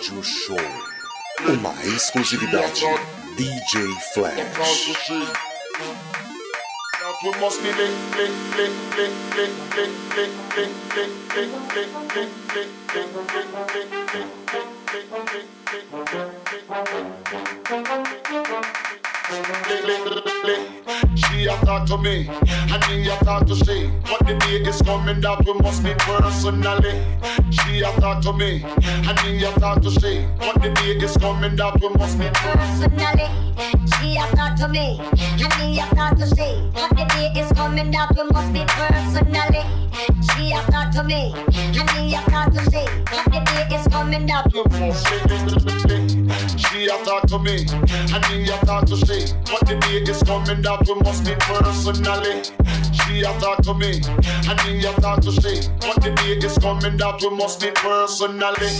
[0.00, 0.56] Rádio Show.
[1.46, 2.80] Uma exclusividade.
[3.36, 4.40] DJ Flash.
[19.30, 19.36] She
[21.46, 23.88] a talk to me, and he a talk to she.
[24.02, 27.00] But the day is coming that we must meet personally.
[27.52, 30.26] She a talk to me, and he a talk to she.
[30.36, 33.28] But the day is coming that we must meet personally.
[34.00, 36.68] She a talk to me, and he a talk to she.
[36.74, 39.62] But the day is coming that we must meet personally.
[40.34, 41.32] She a talk to me,
[41.78, 42.84] and he a talk to she.
[43.06, 44.96] But the day is coming that we must meet.
[46.58, 47.64] She a talk to me,
[48.12, 49.19] and he a talk to she.
[49.50, 52.42] But the day is coming that we must meet personally.
[52.92, 54.00] She a talk to me,
[54.48, 55.68] and me a talk to she.
[55.80, 58.70] But the day is coming that we must meet personally.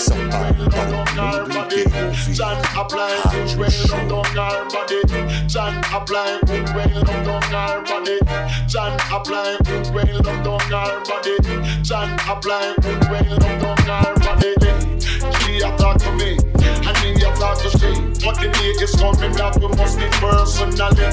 [0.00, 5.46] Somebody don't need to John apply good rain down her body.
[5.46, 8.18] John apply good rain down her body.
[8.66, 11.82] John apply good rain down her body.
[11.82, 14.54] John apply good rain down her body.
[15.44, 16.49] She attacked me
[17.20, 17.92] me a talk to she.
[18.24, 21.08] But the day is coming that we must meet personally.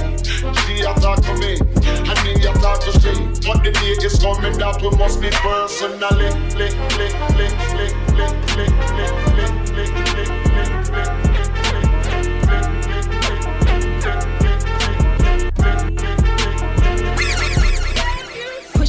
[0.64, 3.14] She a talk to me, and me a talk to she.
[3.46, 6.30] But the day is coming that we must meet personally.
[6.56, 10.32] Lick, lick, lick, lick, lick, lick, lick, lick, lick, lick,
[10.92, 11.18] lick.
[11.38, 11.67] Push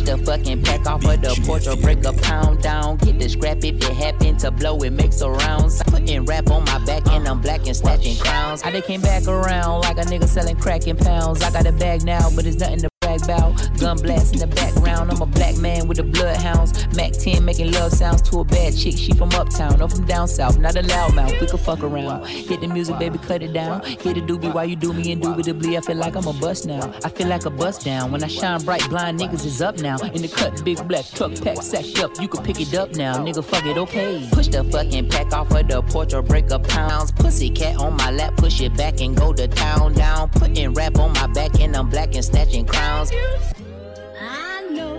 [0.08, 2.96] the fucking pack off of the porch or break a pound down.
[2.96, 5.82] Get the scrap if it happen to blow, it makes a rounds.
[5.84, 8.62] Putting rap on my back and I'm black and snatching crowns.
[8.62, 11.42] I they came back around like a nigga selling crack in pounds.
[11.42, 12.87] I got a bag now, but it's nothing to
[13.26, 15.10] Gun blast in the background.
[15.10, 16.72] I'm a black man with the bloodhounds.
[16.96, 18.96] Mac 10 making love sounds to a bad chick.
[18.96, 20.58] She from uptown or from down south.
[20.58, 21.40] Not a loudmouth.
[21.40, 22.26] We could fuck around.
[22.26, 23.84] Hit the music, baby, cut it down.
[23.84, 25.76] Hit the doobie while you do me indubitably.
[25.76, 26.92] I feel like I'm a bust now.
[27.04, 28.12] I feel like a bust down.
[28.12, 29.98] When I shine bright, blind niggas is up now.
[29.98, 32.20] In the cut, big black truck pack sacked up.
[32.20, 33.16] You can pick it up now.
[33.18, 34.28] Nigga, fuck it, okay.
[34.32, 37.12] Push the fucking pack off of the porch or break up pounds.
[37.12, 40.28] Pussy cat on my lap, push it back and go to town down.
[40.30, 43.07] Putting rap on my back and I'm black and snatching crowns.
[43.10, 44.96] I know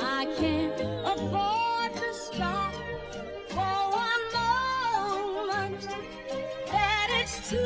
[0.00, 2.74] I can't afford to stop
[3.48, 5.88] for one moment.
[6.66, 7.56] That it's too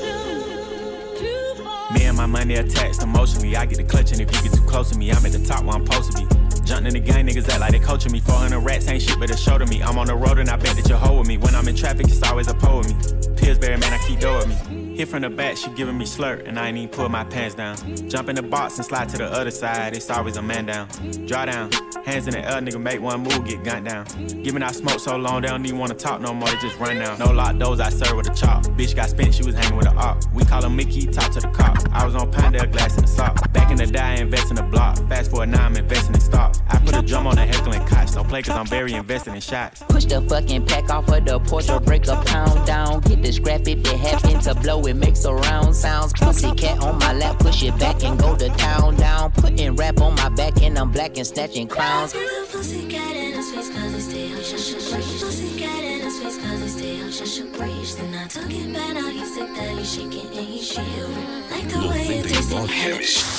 [0.00, 1.92] soon, too far.
[1.92, 3.56] Me and my money attached emotionally.
[3.56, 5.44] I get the clutch, and if you get too close to me, I'm at the
[5.44, 6.26] top where I'm supposed to be.
[6.64, 8.20] Jumping in the gang, niggas act like they coaching me.
[8.20, 9.82] 400 rats ain't shit, but a show to me.
[9.82, 11.36] I'm on the road and I bet that you're hoe with me.
[11.36, 13.36] When I'm in traffic, it's always a pole with me.
[13.36, 14.67] Pillsbury, man, I keep with me.
[14.98, 17.54] Hit from the back, she giving me slurp, and I ain't even pull my pants
[17.54, 17.76] down.
[18.08, 20.88] Jump in the box and slide to the other side, it's always a man down.
[21.24, 21.70] Draw down,
[22.04, 24.06] hands in the air, nigga, make one move, get gunned down.
[24.42, 26.96] Giving out smoke so long, they don't even wanna talk no more, they just run
[26.96, 27.16] down.
[27.20, 28.64] No lock doors, I serve with a chop.
[28.76, 30.24] Bitch got spent, she was hanging with a op.
[30.34, 31.78] We call her Mickey, talk to the cop.
[31.92, 33.52] I was on Pinedale, glass in the sock.
[33.52, 34.96] Back in the day, I invest in the block.
[35.08, 36.56] Fast forward now, I'm investing in stock.
[36.88, 39.40] I put a drum on the heckling cots, don't play cause I'm very invested in
[39.40, 39.82] shots.
[39.88, 43.00] Push the fucking pack off of the porch or break a pound down.
[43.00, 46.14] Get the scrap if it happen to blow, it makes a round sounds.
[46.14, 49.32] Pussy cat on my lap, push it back and go to town down.
[49.32, 52.14] Putting rap on my back and I'm black and snatching crowns.
[52.50, 55.22] Pussycat in his face cause he stay on shush shush breeze.
[55.22, 57.96] Pussycat in his face cause he stay on shush shush breeze.
[57.96, 61.50] Then I took it back, now he's sick that he's shaking and he's shivering.
[61.50, 63.37] Like the way it tasted.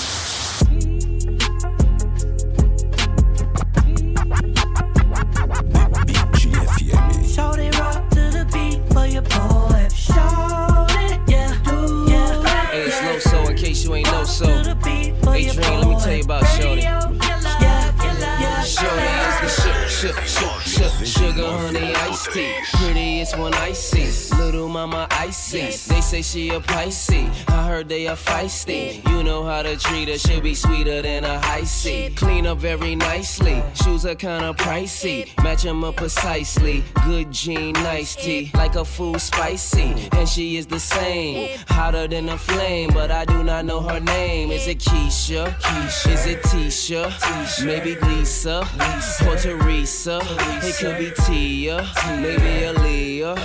[21.06, 22.54] Sugar, honey, iced tea.
[22.74, 24.29] Prettiest one I see.
[24.40, 25.62] Little mama icy.
[25.94, 27.30] They say she a Pisces.
[27.50, 29.08] I heard they a feisty.
[29.10, 30.18] You know how to treat her.
[30.18, 32.10] She be sweeter than a high C.
[32.16, 33.62] Clean up very nicely.
[33.84, 35.28] Shoes are kinda pricey.
[35.44, 36.84] Match 'em up precisely.
[37.06, 38.50] Good jean, nice tea.
[38.56, 39.94] Like a food spicy.
[40.14, 41.58] And she is the same.
[41.68, 42.92] Hotter than a flame.
[42.94, 44.52] But I do not know her name.
[44.52, 45.54] Is it Keisha?
[45.60, 46.14] Keisha.
[46.14, 47.12] Is it Tisha?
[47.12, 47.66] Tisha.
[47.66, 48.68] Maybe Lisa.
[48.80, 49.30] Lisa.
[49.30, 50.18] Or Teresa.
[50.64, 52.18] It could be Tia, Tia.
[52.24, 53.36] maybe Aaliyah.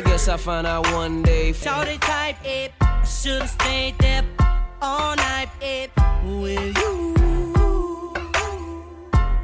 [0.00, 1.52] I guess I'll find out one day.
[1.52, 2.72] Shorty type, it.
[3.06, 4.24] Should've stayed there
[4.80, 5.90] all night, it.
[6.24, 7.14] With you.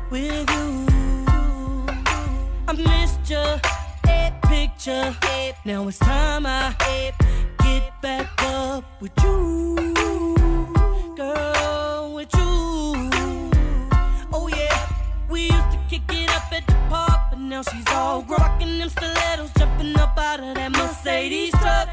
[0.08, 0.86] With you.
[2.66, 3.60] I missed your
[4.48, 5.14] picture.
[5.66, 6.74] Now it's time I
[7.62, 10.35] get back up with you.
[17.56, 21.88] Now she's all rocking them stilettos, jumping up out of that Mercedes truck.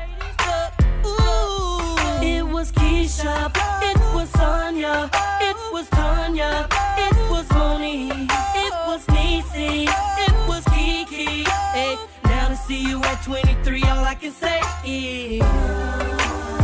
[1.05, 3.49] Ooh, it was Keisha,
[3.81, 5.09] it was Sonya,
[5.39, 9.87] it was Tanya, it was Moni, it was Niecy,
[10.25, 11.45] it was Kiki.
[11.71, 11.95] Hey,
[12.25, 16.62] now to see you at 23, all I can say is.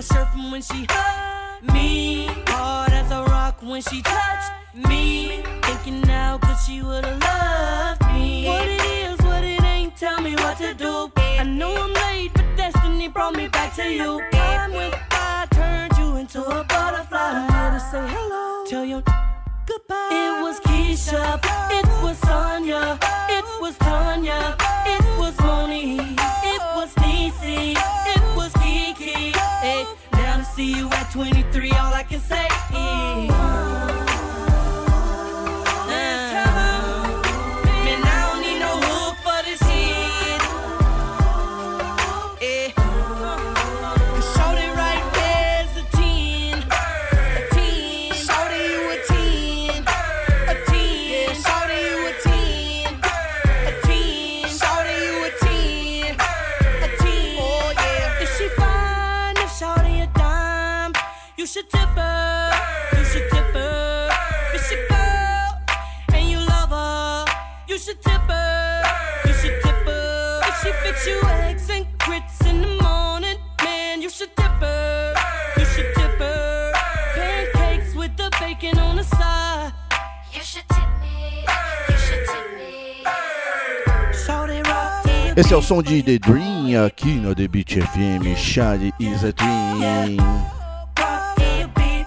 [0.00, 2.26] My shirt from when she hugged me.
[2.46, 5.42] Hard as a rock when she touched me.
[5.62, 8.46] Thinking now, cause she would've loved me.
[8.46, 11.10] What it is, what it ain't, tell me what to do.
[11.18, 14.22] I know I'm late, but destiny brought me back to you.
[14.32, 17.18] Time went by, turned you into a butterfly.
[17.20, 18.64] I'm here to say hello.
[18.66, 19.02] Tell you
[19.66, 20.08] goodbye.
[20.12, 21.42] It was Keisha,
[85.70, 88.34] som de The Dream aqui no The Beat FM.
[88.34, 90.16] Shady is a Dream.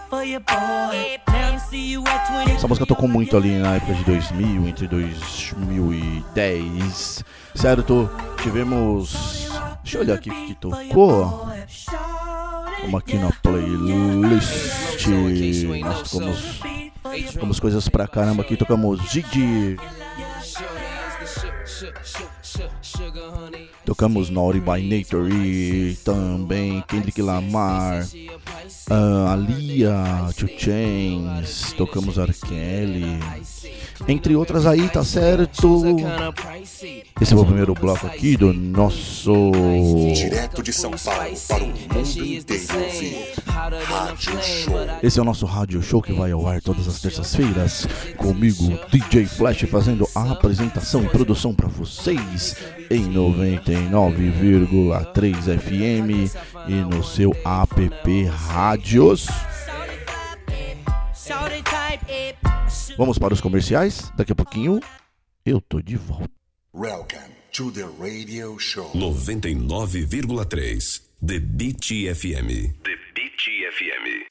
[0.10, 1.18] for your boy.
[1.30, 2.58] Now to see you at 20.
[2.58, 7.24] Essa música tocou muito ali na época de 2000, entre 2010.
[7.56, 8.10] Certo?
[8.42, 9.48] Tivemos.
[9.82, 11.48] Deixa eu olhar aqui que tocou.
[12.82, 15.08] Vamos aqui na playlist.
[15.80, 16.60] Nós tocamos,
[17.32, 18.58] tocamos coisas pra caramba aqui.
[18.58, 19.78] Tocamos Gigi.
[23.86, 28.08] Tocamos Naughty by Nature e também Kendrick Lamar,
[28.90, 29.94] ah, Alia,
[30.38, 32.34] Two Chains, tocamos R.
[32.34, 33.20] Kelly,
[34.08, 35.84] entre outras aí, tá certo?
[37.22, 39.52] Esse foi o primeiro bloco aqui do nosso.
[40.14, 42.64] Direto de São Paulo para o mundo inteiro.
[43.46, 44.74] Rádio Show.
[45.02, 47.88] Esse é o nosso rádio show que vai ao ar todas as terças-feiras.
[48.18, 52.56] Comigo, DJ Flash, fazendo a apresentação e produção para vocês
[52.94, 56.32] em 99,3 FM
[56.68, 57.74] e no seu app
[58.26, 59.26] Rádios.
[62.96, 64.12] Vamos para os comerciais.
[64.16, 64.80] Daqui a pouquinho
[65.44, 66.30] eu tô de volta.
[66.72, 68.92] Welcome to the radio show.
[68.94, 72.76] 99,3 The Beat FM.
[72.84, 73.42] The Beat
[73.76, 74.28] FM.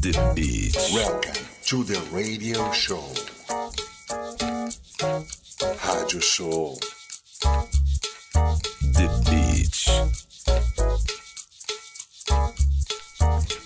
[0.00, 0.76] The Beat.
[0.92, 3.04] Welcome to the radio show.
[5.00, 6.78] Rádio Show.
[8.92, 9.86] The Beat.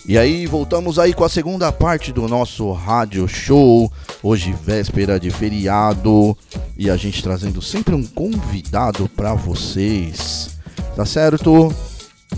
[0.07, 3.91] E aí, voltamos aí com a segunda parte do nosso rádio show.
[4.23, 6.37] Hoje, véspera de feriado.
[6.77, 10.57] E a gente trazendo sempre um convidado pra vocês.
[10.95, 11.67] Tá certo?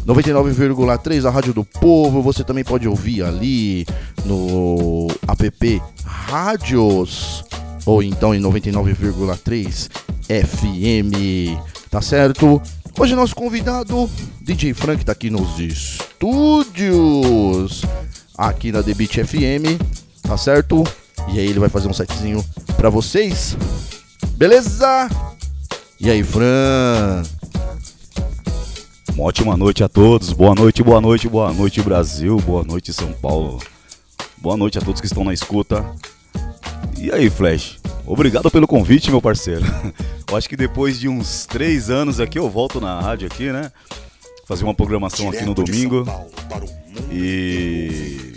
[0.08, 2.24] 99,3 a Rádio do Povo.
[2.24, 3.86] Você também pode ouvir ali
[4.26, 7.46] no app Rádios
[7.88, 9.90] ou então em 99,3
[10.28, 11.58] FM,
[11.90, 12.62] tá certo?
[13.00, 14.10] Hoje nosso convidado,
[14.42, 16.92] DJ Frank, tá aqui nos estúdios,
[18.38, 19.80] aqui na The Beat FM,
[20.22, 20.84] tá certo?
[21.30, 22.44] E aí ele vai fazer um setzinho
[22.76, 23.56] pra vocês,
[24.36, 25.08] beleza?
[26.00, 27.24] E aí, Fran?
[29.14, 33.14] Uma ótima noite a todos, boa noite, boa noite, boa noite Brasil, boa noite São
[33.14, 33.60] Paulo,
[34.38, 35.86] boa noite a todos que estão na escuta.
[37.00, 37.77] E aí, Flash?
[38.08, 39.66] Obrigado pelo convite, meu parceiro.
[40.30, 43.72] Eu acho que depois de uns três anos aqui, eu volto na rádio aqui, né?
[44.46, 46.06] Fazer uma programação Direto aqui no domingo.
[46.06, 46.70] Paulo,
[47.12, 48.34] e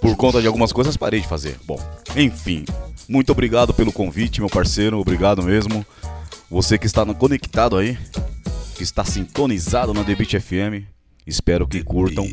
[0.00, 1.58] por conta de algumas coisas parei de fazer.
[1.66, 1.78] Bom,
[2.16, 2.64] enfim,
[3.08, 4.98] muito obrigado pelo convite, meu parceiro.
[4.98, 5.84] Obrigado mesmo.
[6.50, 7.98] Você que está conectado aí,
[8.74, 10.86] que está sintonizado na Debit FM,
[11.26, 12.26] espero que curtam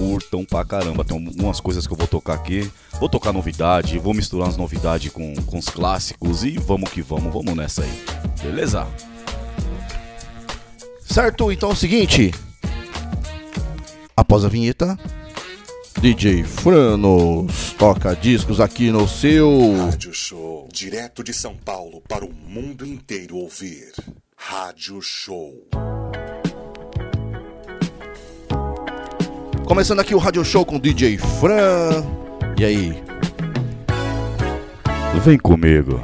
[0.00, 1.04] curtam pra caramba.
[1.04, 2.70] Tem algumas coisas que eu vou tocar aqui.
[2.98, 7.30] Vou tocar novidade, vou misturar as novidades com, com os clássicos e vamos que vamos,
[7.32, 8.02] vamos nessa aí.
[8.42, 8.88] Beleza?
[11.04, 11.52] Certo?
[11.52, 12.32] Então é o seguinte.
[14.16, 14.98] Após a vinheta,
[16.00, 22.32] DJ Franos toca discos aqui no seu Rádio Show, direto de São Paulo para o
[22.32, 23.92] mundo inteiro ouvir.
[24.36, 25.68] Rádio Show.
[29.70, 32.04] Começando aqui o Radio Show com DJ Fran.
[32.58, 33.04] E aí?
[35.24, 36.02] Vem comigo.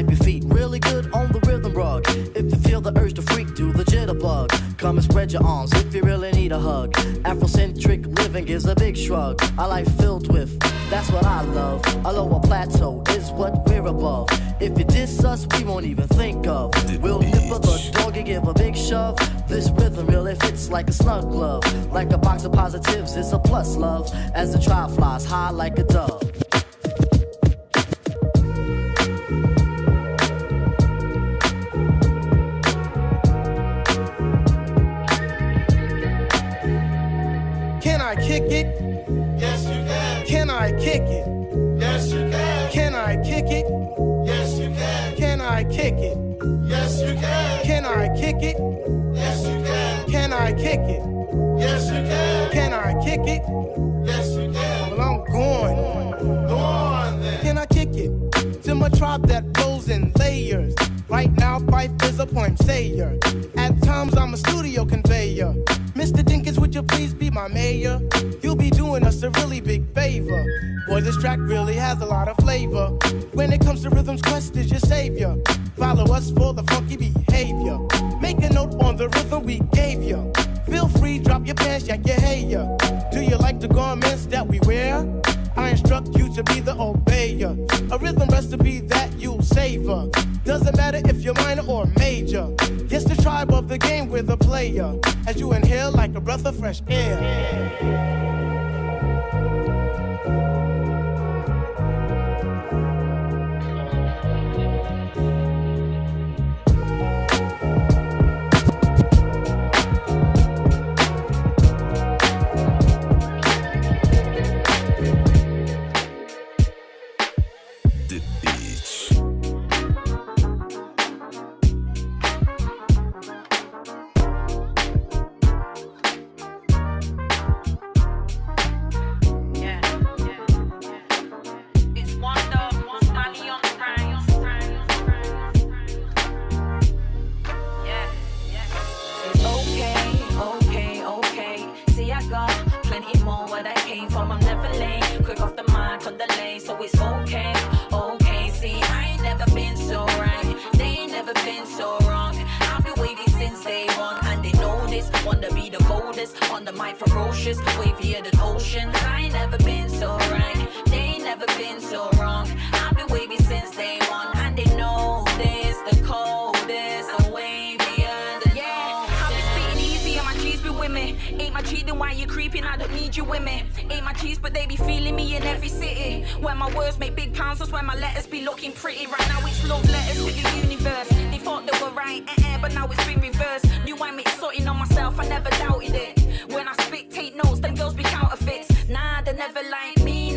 [0.00, 2.04] wipe your feet really good on the rhythm rug.
[2.34, 4.48] If you feel the urge to freak, do the jitterbug.
[4.78, 6.92] Come and spread your arms if you really need a hug.
[7.24, 9.42] Afrocentric living is a big shrug.
[9.58, 11.84] A life filled with, that's what I love.
[12.06, 14.28] A lower plateau is what we're above.
[14.60, 16.72] If you diss us, we won't even think of.
[17.02, 19.18] We'll nip up the dog and give a big shove.
[19.48, 21.64] This rhythm really fits like a snug glove.
[21.92, 24.10] Like a box of positives, it's a plus love.
[24.34, 26.29] As the trial flies high like a dove.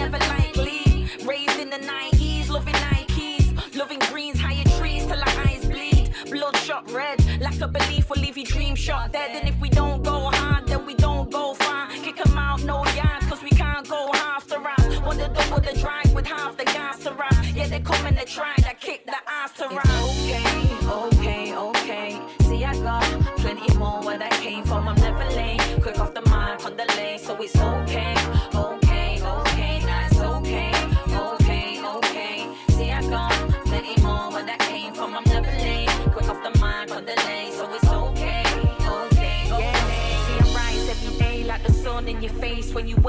[0.03, 1.07] never likely.
[1.25, 6.13] Raised in the 90s, loving Nikes, loving greens, higher trees till our eyes bleed.
[6.30, 9.31] Bloodshot red, lack of belief will leave you dream shot dead.
[9.38, 11.88] And if we don't go hard, then we don't go far.
[12.05, 14.99] Kick 'em out, no yards, cause we can't go half the rounds.
[15.05, 17.45] Wanna with the drive with half the gas around.
[17.55, 18.62] Yeah, they're coming to try.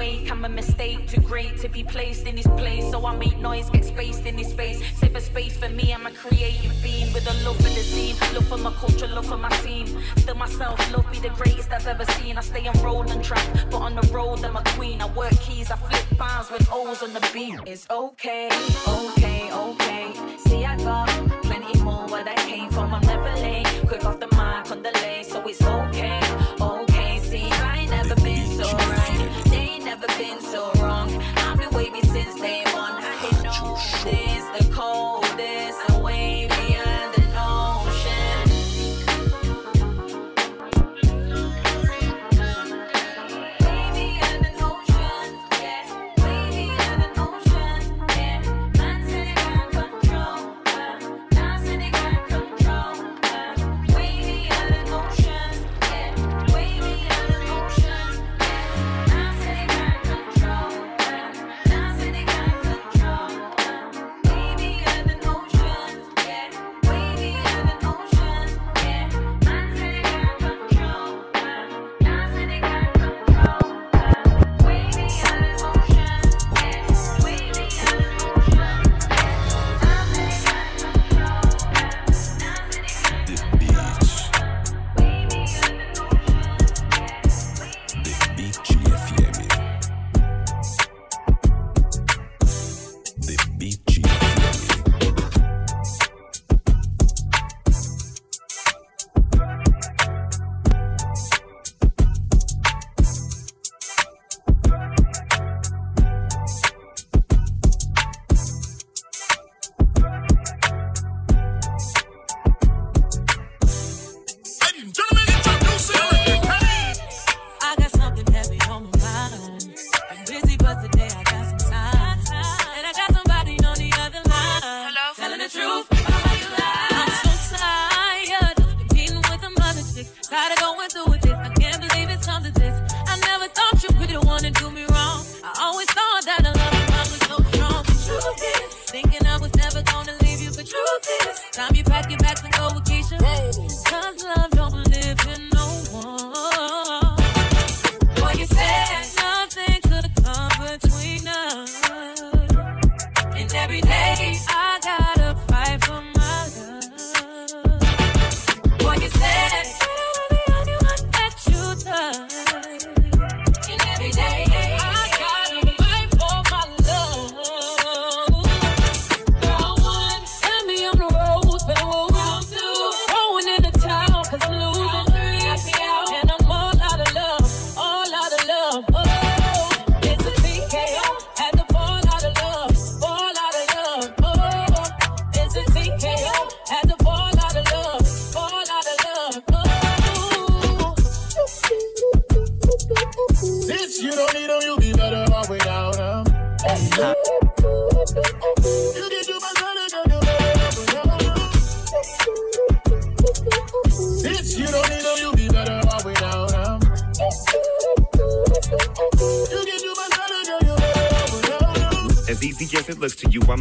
[0.04, 0.30] awake.
[0.30, 2.90] I'm a mistake, too great to be placed in this place.
[2.90, 4.80] So I make noise, get spaced in this space.
[4.98, 8.16] Save a space for me, I'm a creative being with a love for the scene.
[8.34, 9.86] Love for my culture, love for my team.
[10.16, 12.36] Still myself, love be the greatest I've ever seen.
[12.38, 15.00] I stay on and track, but on the road, I'm a queen.
[15.00, 17.58] I work keys, I flip bars with O's on the beat.
[17.66, 18.48] It's okay,
[18.88, 20.12] okay, okay.
[20.46, 21.08] See, I got
[21.42, 22.92] plenty more where that came from.
[22.94, 24.33] I'm never late, quick off the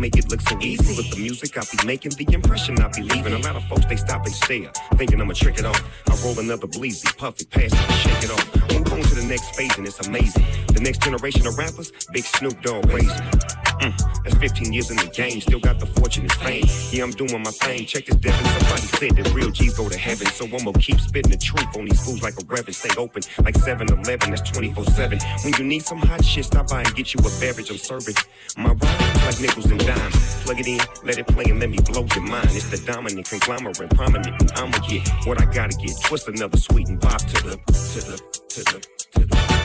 [0.04, 0.98] make it look so easy.
[0.98, 3.32] With the music, I be making the impression I be leaving.
[3.32, 5.82] A lot of folks, they stop and stare, thinking I'ma trick it off.
[6.12, 8.46] I roll another bleezy, puff it, pass it, shake it off.
[8.74, 10.44] Move on to the next phase, and it's amazing.
[10.74, 13.63] The next generation of rappers, Big Snoop Dogg raising.
[13.84, 16.64] Mm, that's 15 years in the game, still got the fortune and fame.
[16.92, 17.86] Yeah, I'm doing my thing.
[17.86, 18.46] Check this Devin.
[18.46, 20.28] Somebody said that real G's go to heaven.
[20.28, 22.76] So I'ma keep spitting the truth on these fools like a reverend.
[22.76, 25.20] Stay open like 7 Eleven, that's 24 7.
[25.44, 27.70] When you need some hot shit, stop by and get you a beverage.
[27.70, 28.16] I'm serving
[28.56, 30.44] my rhymes like nickels and dimes.
[30.46, 32.48] Plug it in, let it play, and let me blow your mind.
[32.52, 35.92] It's the dominant conglomerate, prominent, and I'ma get what I gotta get.
[36.04, 39.63] Twist another sweet and pop to the, to the, to the.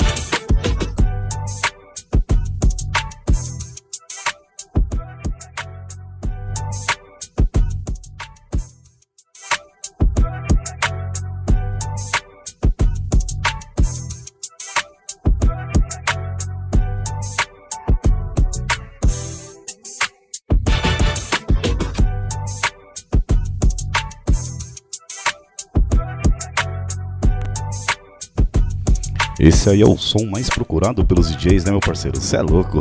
[29.38, 32.20] Esse aí é o som mais procurado pelos DJs, né, meu parceiro?
[32.20, 32.78] Você é louco.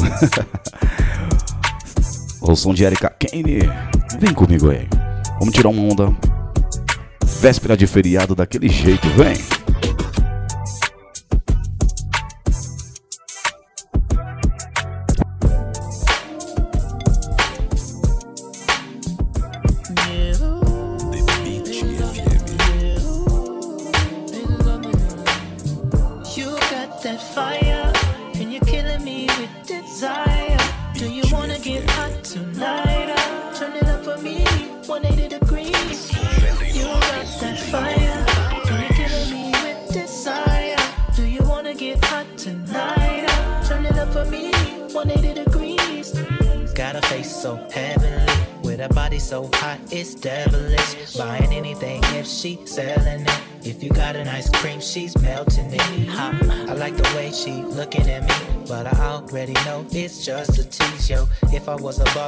[2.42, 3.60] o som de Erika Kane.
[4.20, 4.88] Vem comigo aí.
[5.40, 6.12] Vamos tirar uma onda.
[7.40, 9.36] Véspera de feriado daquele jeito, vem.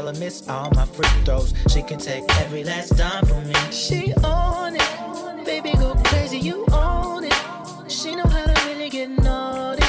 [0.09, 1.53] Baller, miss all my free throws.
[1.69, 3.53] She can take every last dime from me.
[3.71, 7.33] She on it, baby, go crazy, you own it.
[7.87, 9.83] She know how to really get naughty.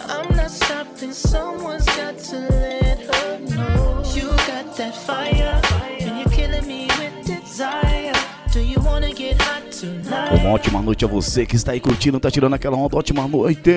[0.00, 4.02] I'm not stopping, someone's got to let her know.
[4.14, 5.60] You got that fire,
[6.00, 8.12] and you're killing me with desire.
[8.52, 10.40] Do you wanna get hot tonight?
[10.40, 12.96] Uma ótima noite a você que está aí curtindo, tá tirando aquela onda.
[12.96, 13.70] Ótima noite.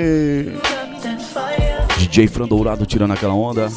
[2.17, 3.67] DJ Fran Dourado tirando aquela onda.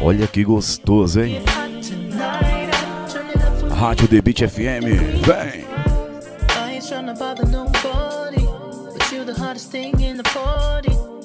[0.00, 1.42] Olha que gostoso, hein?
[3.76, 4.86] Rádio The Beat FM.
[5.26, 5.66] Vem.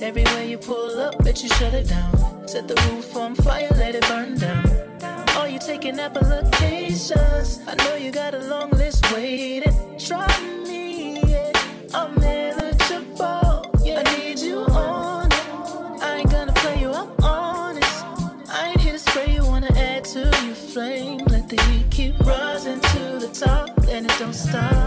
[0.01, 2.47] Everywhere you pull up, bet you shut it down.
[2.47, 4.65] Set the roof on fire, let it burn down.
[5.37, 7.61] Are you taking applications?
[7.67, 9.71] I know you got a long list waiting.
[9.99, 10.62] Try me,
[24.33, 24.82] stop.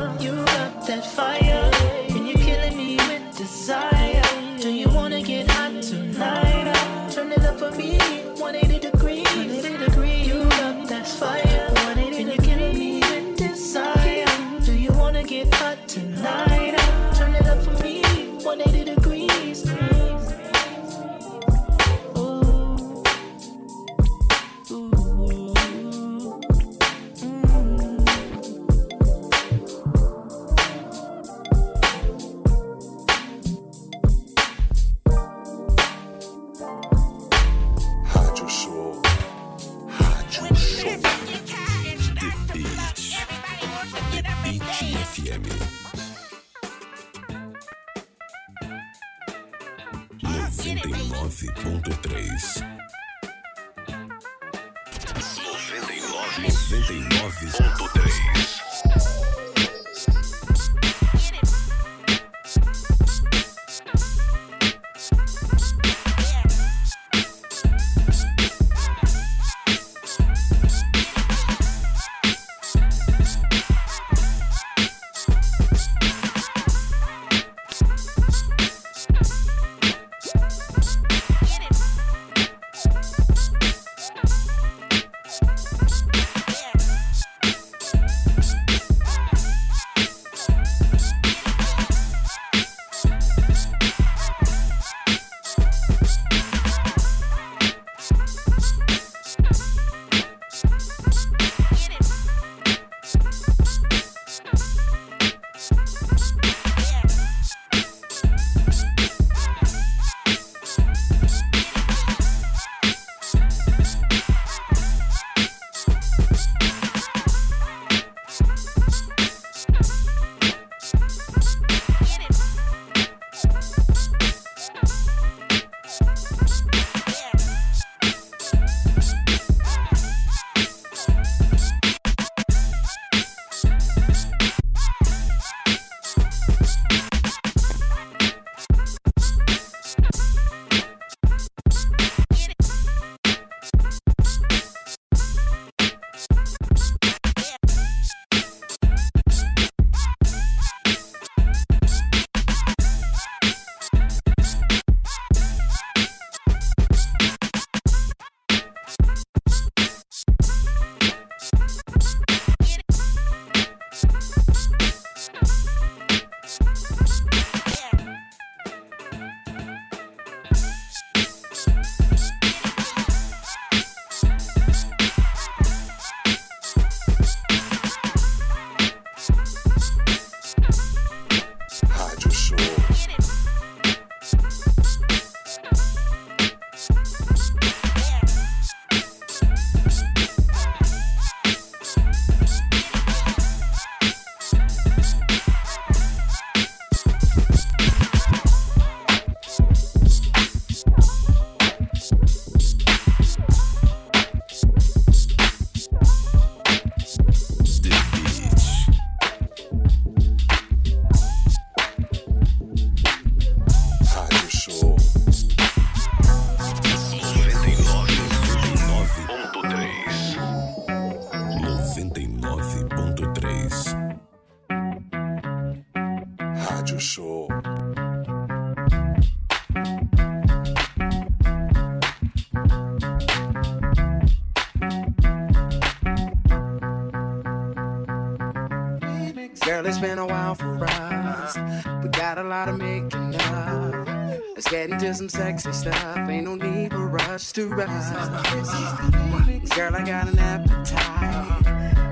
[249.75, 251.67] Girl, I got an appetite.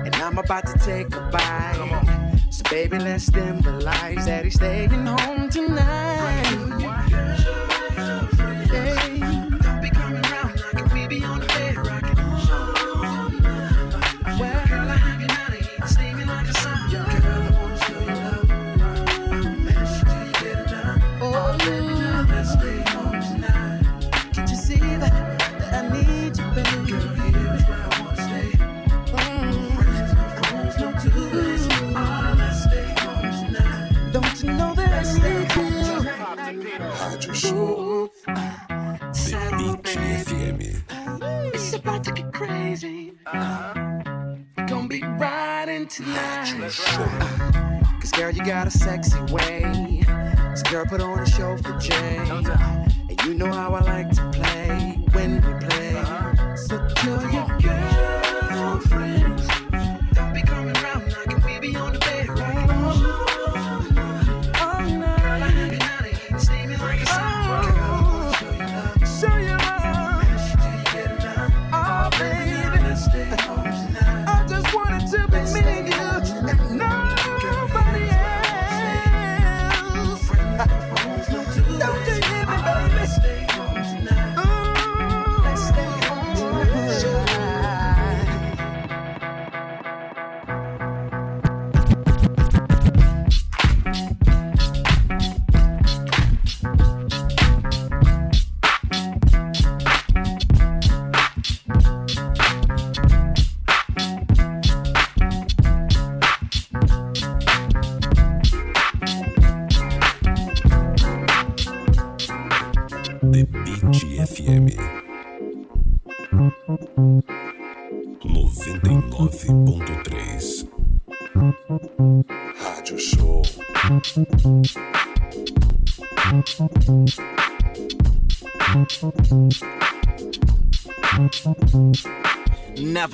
[0.05, 2.35] And I'm about to take a bite.
[2.49, 4.25] So, baby, let's dim the lights.
[4.25, 4.87] Daddy, stay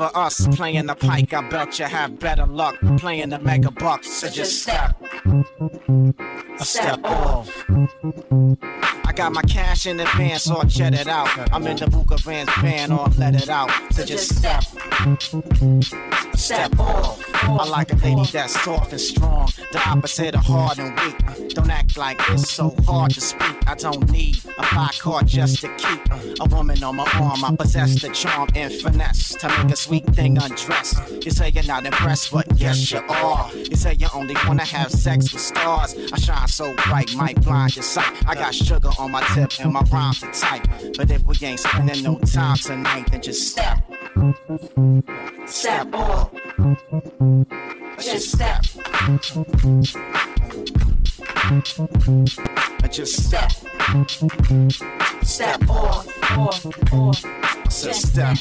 [0.02, 1.32] Never us playing the pike.
[1.32, 4.10] I bet you have better luck playing the mega bucks.
[4.10, 5.00] So just step,
[6.60, 7.66] a step off.
[9.06, 11.30] I got my cash in advance, so I check it out.
[11.54, 13.70] I'm in the Buka Vans van, or let it out.
[13.92, 14.64] So just step,
[16.36, 17.24] step off.
[17.44, 21.54] I like a lady that's soft and strong, the opposite of hard and weak.
[21.54, 23.61] Don't act like it's so hard to speak.
[23.72, 26.02] I don't need a fly card just to keep
[26.42, 27.46] a woman on my arm.
[27.46, 31.00] I possess the charm and finesse to make a sweet thing undress.
[31.24, 33.50] You say you're not impressed, but yes you are.
[33.54, 35.96] You say you only wanna have sex with stars.
[36.12, 38.12] I shine so bright, might blind your sight.
[38.28, 40.68] I got sugar on my tip and my rhymes are tight.
[40.98, 43.90] But if we ain't spending no time tonight, then just step,
[45.46, 46.30] step off.
[48.02, 48.66] Just step.
[52.92, 53.52] Just step.
[53.92, 56.08] Step off.
[56.38, 57.22] off, off.
[57.66, 58.38] Just step.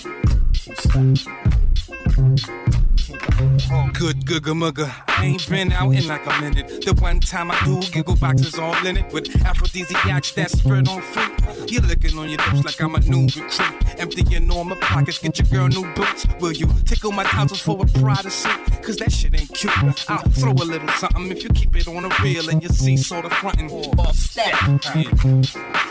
[3.92, 4.92] Good googa mugga.
[5.20, 6.84] Ain't been out in like a minute.
[6.84, 11.02] The one time I do, giggle boxes all in it with aphrodisiacs that spread on
[11.02, 11.68] fruit.
[11.68, 13.98] You're licking on your lips like I'm a new recruit.
[13.98, 16.28] Emptying all my pockets, get your girl new boots.
[16.38, 18.69] Will you tickle my tonsils for a Prada suit?
[18.90, 20.10] Cause that shit ain't cute.
[20.10, 22.96] I'll throw a little something if you keep it on a reel and you see
[22.96, 23.70] sort of frontin'.
[23.70, 24.52] Off step.
[24.52, 25.42] Yeah.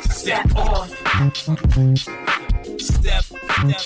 [0.10, 0.90] Step Step off.
[2.78, 3.80] Step, step.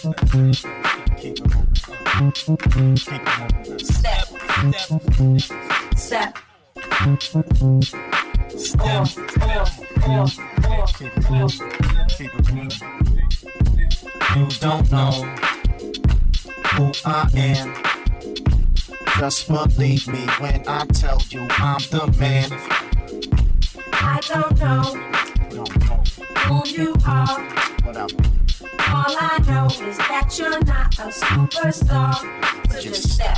[3.77, 4.25] Step,
[4.65, 5.45] step,
[5.95, 6.37] step.
[14.35, 15.11] You don't know
[16.73, 17.82] who I am.
[19.19, 22.51] Just believe me when I tell you I'm the man.
[23.93, 24.81] I don't know
[26.47, 27.39] who you are.
[28.89, 32.15] All I know is that you're not a superstar.
[32.71, 33.37] So just step,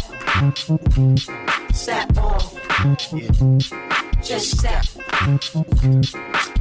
[1.73, 2.55] step off.
[4.23, 4.85] Just step,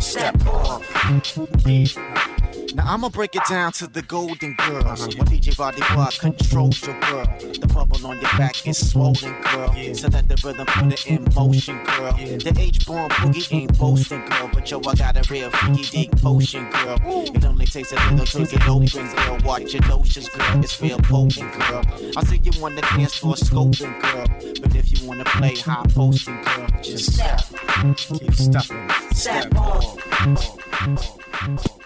[0.01, 2.34] Step off.
[2.75, 5.07] Now I'ma break it down to the golden girls.
[5.17, 7.25] When DJ Body Bar controls your girl.
[7.39, 9.73] The bubble on your back is swollen, girl.
[9.95, 12.13] So that the rhythm put it in motion, girl.
[12.15, 14.51] The H-born boogie ain't boasting, girl.
[14.53, 16.99] But yo, I got a real freaky deep potion, girl.
[17.05, 19.39] It only takes a little to get opens, girl.
[19.45, 20.65] Watch your notions, girl.
[20.65, 21.85] It's real potent, girl.
[22.17, 24.27] I see you on the dance floor scoping, girl.
[24.61, 27.41] But if you wanna play high posting, girl, just step.
[27.97, 28.91] Keep stepping.
[29.13, 29.97] Step off.
[31.47, 31.84] The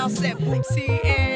[0.00, 1.29] Now set Boopsy and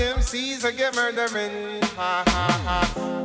[0.00, 1.82] MCs are get murdering.
[1.96, 3.19] Ha ha ha.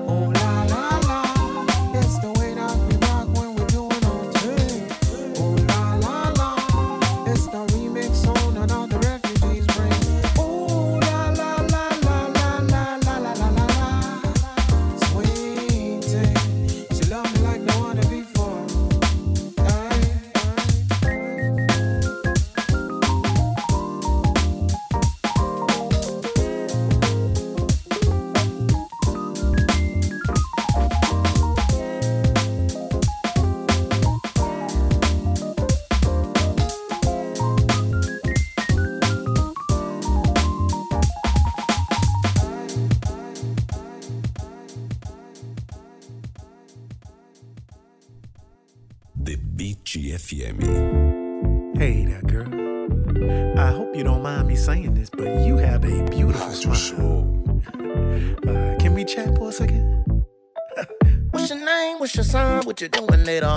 [62.75, 63.54] what you doing later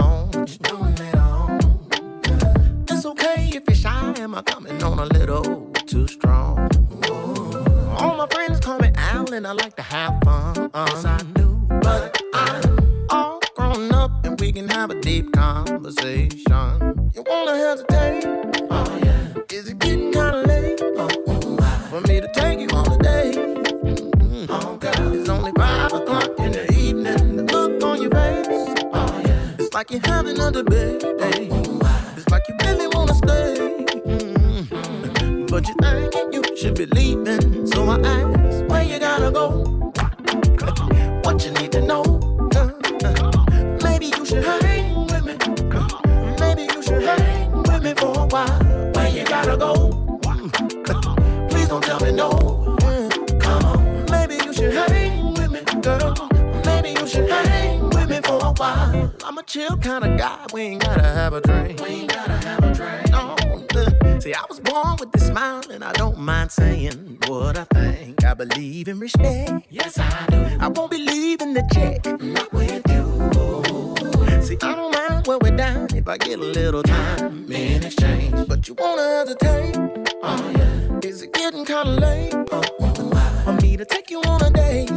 [59.48, 60.44] chill kind of guy.
[60.52, 61.80] We ain't gotta have a drink.
[61.80, 63.10] We ain't gotta have a drink.
[63.10, 64.20] No.
[64.20, 68.24] See, I was born with this smile, and I don't mind saying what I think.
[68.24, 69.66] I believe in respect.
[69.70, 70.36] Yes, I do.
[70.60, 72.04] I won't be leaving the check.
[72.20, 74.42] Not with you.
[74.42, 78.46] See, I don't mind when we're down if I get a little time in exchange.
[78.48, 79.76] But you wanna hesitate?
[80.22, 81.08] Oh yeah.
[81.08, 82.34] Is it getting kinda late?
[82.52, 83.28] Oh, why?
[83.44, 84.90] for me to take you on a date?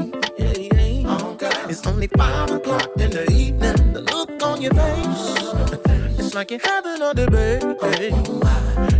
[1.91, 3.93] Only five o'clock in the evening.
[3.93, 7.63] The look on your face, it's like you're having a debate.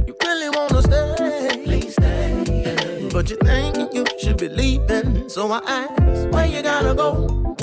[0.08, 3.10] You really wanna stay, please stay.
[3.14, 7.56] But you're thinking you should be leaving, so I ask where you gotta go.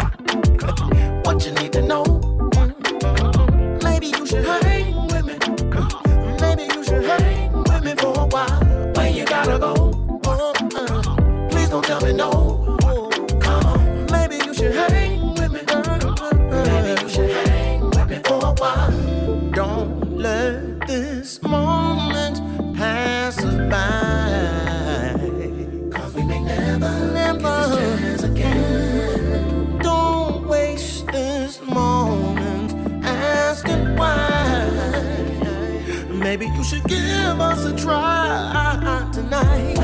[1.25, 2.05] What you need to know.
[3.85, 5.37] Maybe you should hang with me.
[6.41, 8.61] Maybe you should hang with me for a while.
[8.97, 9.75] Where you gotta go.
[10.25, 11.49] Uh-uh.
[11.51, 12.58] Please don't tell me no.
[19.59, 25.15] Don't let this moment pass us by.
[25.91, 29.79] Cause we may never, never get this again.
[29.79, 32.73] Don't waste this moment
[33.05, 34.71] asking why.
[36.09, 39.79] Maybe you should give us a try tonight.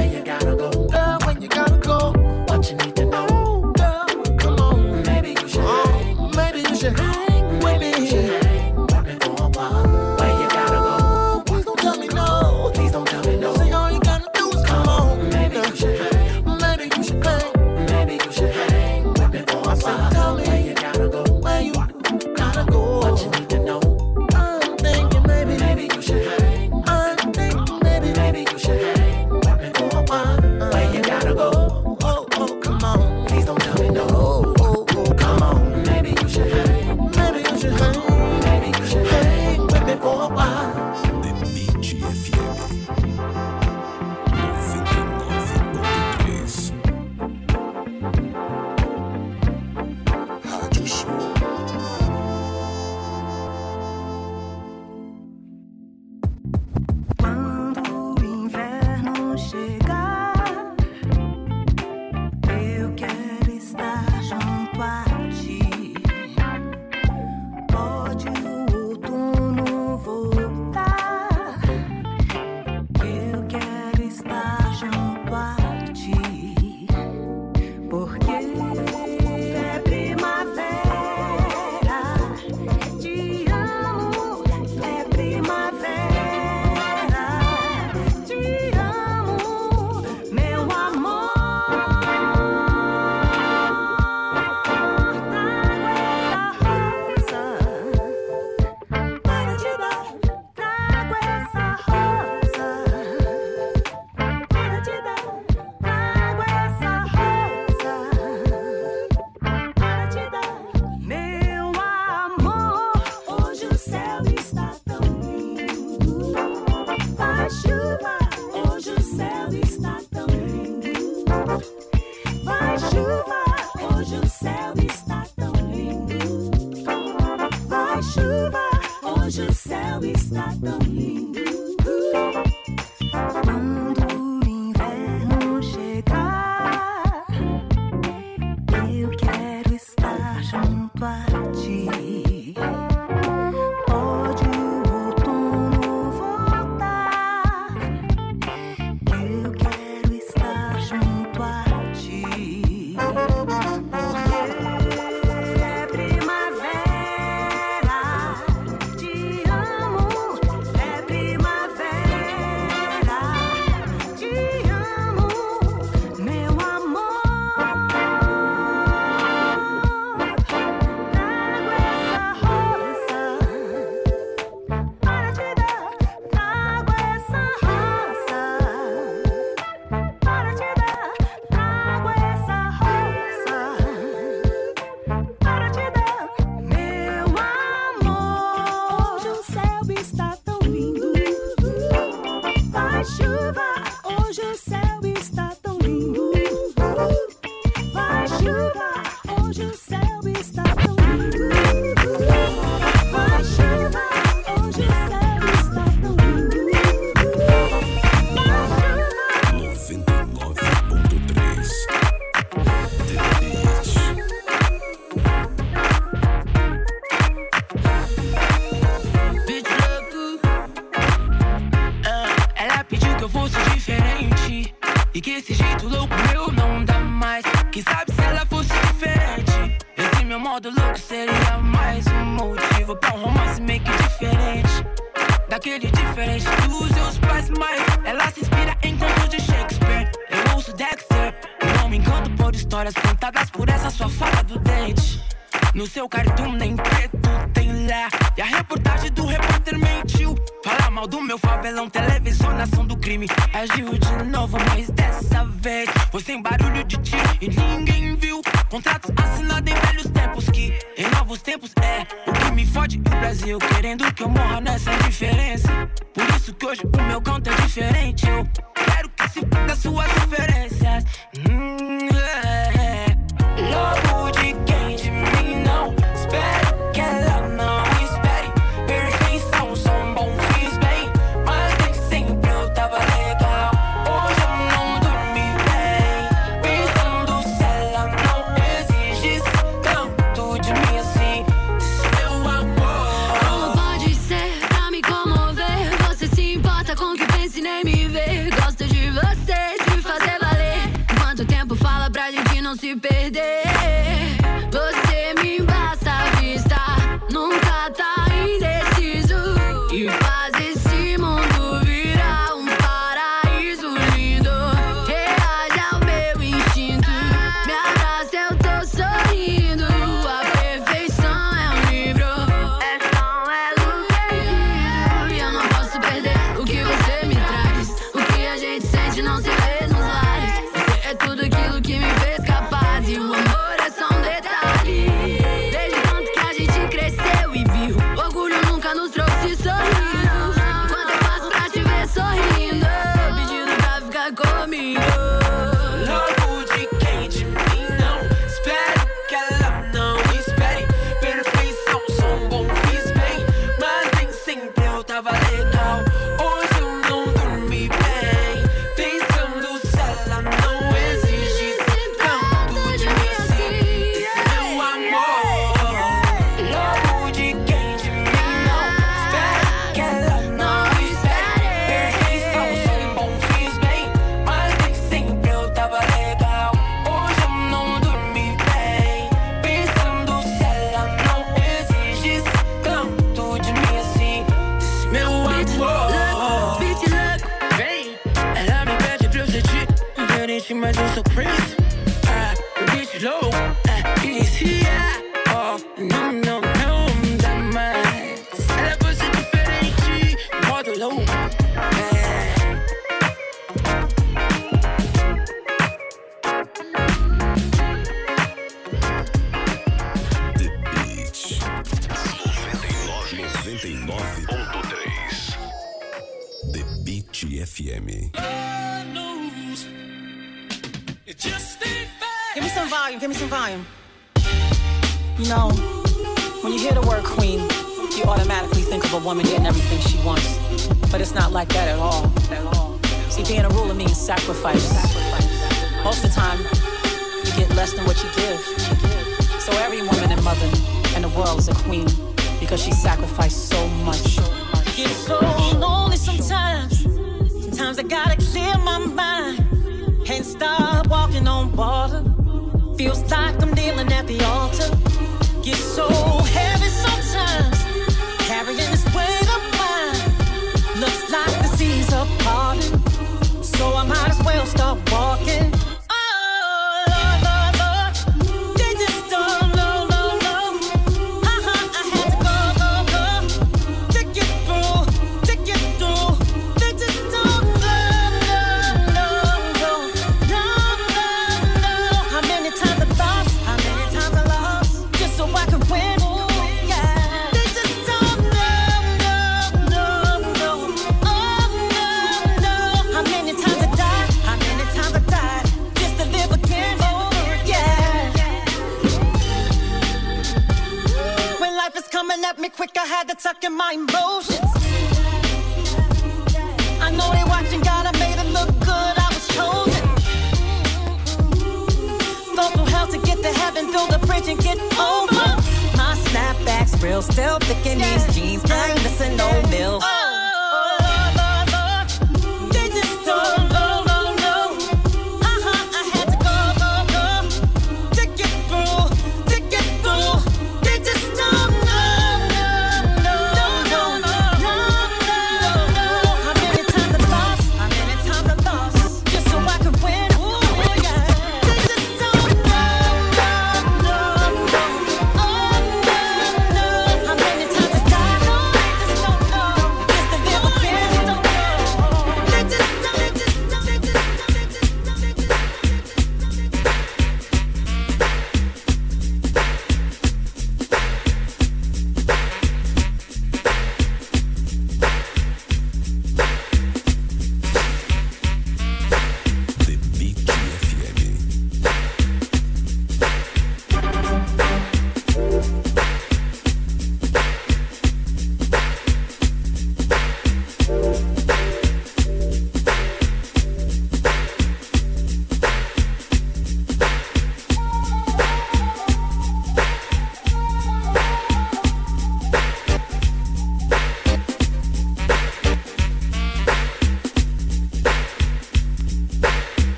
[130.00, 131.03] Céu está tão lindo.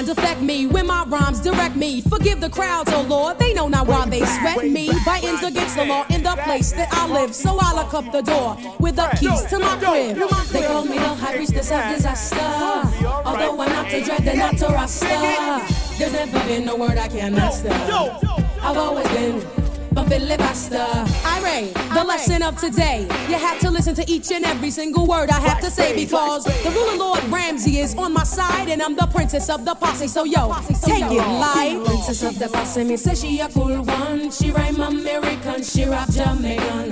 [0.00, 2.00] Defect affect me when my rhymes direct me.
[2.00, 4.90] Forgive the crowds, oh Lord, they know not why they sweat me.
[5.04, 8.22] Biting's against the law in the place that I live, so I lock up the
[8.22, 10.16] door with the keys to my crib.
[10.52, 12.38] They call me the high priest of disaster.
[13.26, 15.96] although I'm not to dread and not to rasta.
[15.98, 17.70] There's never been a word I can master.
[17.70, 19.46] I've always been
[19.92, 21.19] bumping libaster.
[21.40, 23.02] The lesson of today.
[23.28, 26.44] You have to listen to each and every single word I have to say because
[26.44, 30.06] the ruler Lord Ramsey is on my side and I'm the princess of the posse.
[30.06, 30.52] So yo,
[30.82, 31.82] take it light.
[31.84, 34.30] Princess of the posse, me say she a cool one.
[34.30, 36.89] She rhyme American, she rap Jamaican.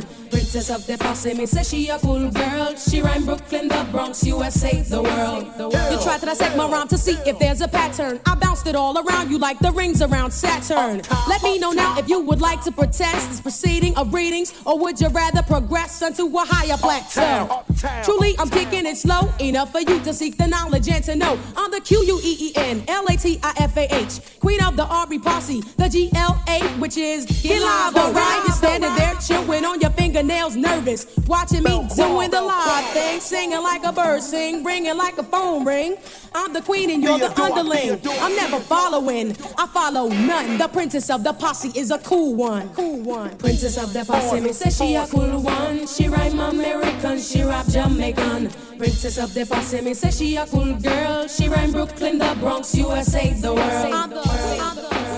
[0.48, 2.74] Princess of the posse, me say she a cool girl.
[2.74, 5.44] She rhyme Brooklyn, the Bronx, USA, the world.
[5.58, 8.18] You try to dissect my rhyme to see if there's a pattern.
[8.24, 11.02] I bounced it all around you like the rings around Saturn.
[11.28, 14.78] Let me know now if you would like to protest this proceeding of readings, or
[14.78, 17.62] would you rather progress unto a higher plateau?
[18.02, 21.38] Truly, I'm kicking it slow enough for you to seek the knowledge and to know.
[21.58, 24.62] I'm the Q U E E N L A T I F A H, queen
[24.62, 28.42] of the Aubrey posse, the G L A, which is get live, alright?
[28.46, 33.62] You're standing there chewing on your fingernails, nervous, watching me doing the live thing, singing
[33.62, 35.96] like a bird sing, ringing like a phone ring.
[36.34, 38.00] I'm the queen and you're the underling.
[38.20, 40.56] I'm never following, I follow none.
[40.56, 42.68] The princess of the posse is a cool one.
[42.74, 43.36] Cool one.
[43.38, 45.84] Princess of the posse, me say she a cool one.
[45.88, 48.50] She rhyme American, she rap Jamaican.
[48.78, 51.26] Princess of the posse, me say she a cool girl.
[51.26, 53.92] She rhyme Brooklyn, the Bronx, USA, the world.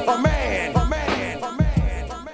[0.09, 2.29] A man, a man, a man,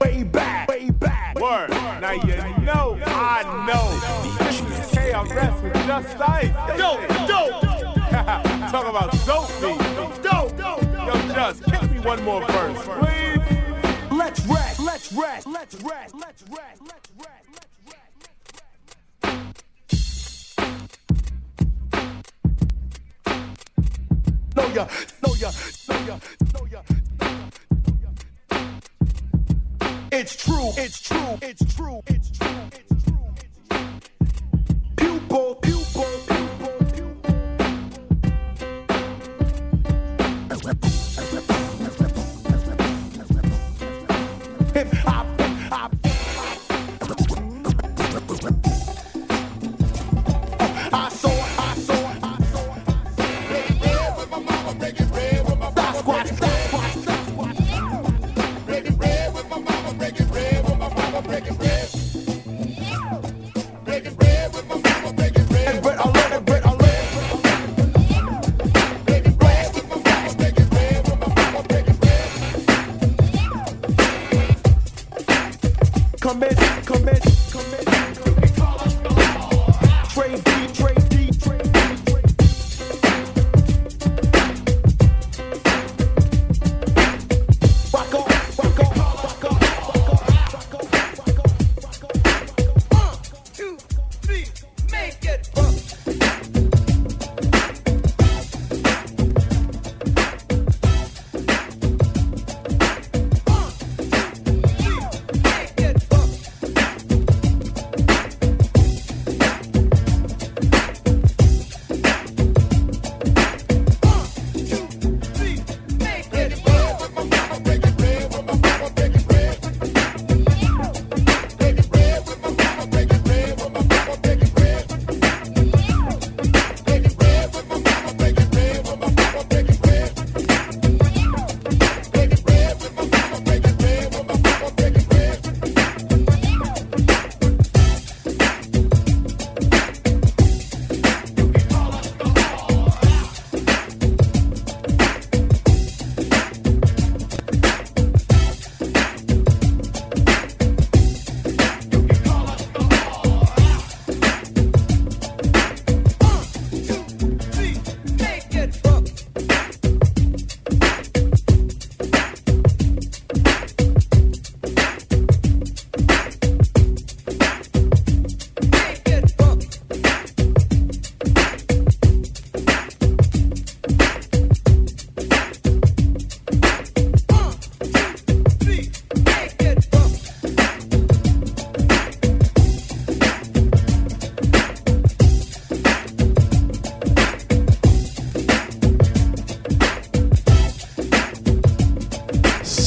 [0.00, 1.34] Way back, way back.
[1.34, 1.70] Word.
[1.70, 3.90] Now you know, I know.
[4.94, 6.78] KRS with Just Ice.
[6.78, 7.69] Dope, dope.
[8.30, 9.78] Talk about dope beat.
[10.22, 10.82] Dope, dope.
[10.82, 13.40] Yo, Just, kick me one more verse, please.
[14.12, 17.44] Let's rap, let's rap, let's rap, let's rap, let's rap.
[24.54, 24.86] Know ya,
[25.26, 25.50] know ya,
[25.88, 26.18] know ya,
[26.54, 26.82] know ya.
[30.12, 33.34] It's true, it's true, it's true, it's true, it's true.
[34.96, 35.79] Pupil, pupil, pupil,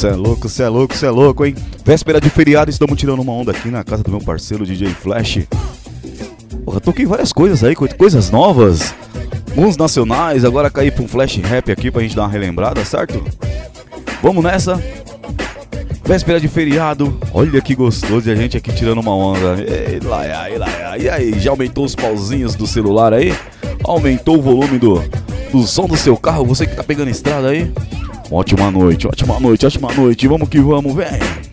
[0.04, 1.54] Cê é louco, cê é louco, cê é louco, hein?
[1.82, 5.38] Véspera de feriado, estamos tirando uma onda aqui na casa do meu parceiro DJ Flash.
[6.62, 8.94] Porra, toquei várias coisas aí, co- coisas novas.
[9.56, 13.24] Uns nacionais, agora caí pra um flash rap aqui pra gente dar uma relembrada, certo?
[14.22, 14.78] Vamos nessa.
[16.04, 19.56] Véspera de feriado, olha que gostoso e a gente aqui tirando uma onda.
[19.58, 23.34] Ei, lá, ei, lá, e aí, já aumentou os pauzinhos do celular aí?
[23.82, 25.02] Aumentou o volume do,
[25.50, 26.44] do som do seu carro?
[26.44, 27.72] Você que tá pegando estrada aí?
[28.36, 30.26] Ótima noite, ótima noite, ótima noite.
[30.26, 31.43] Vamos que vamos, vem!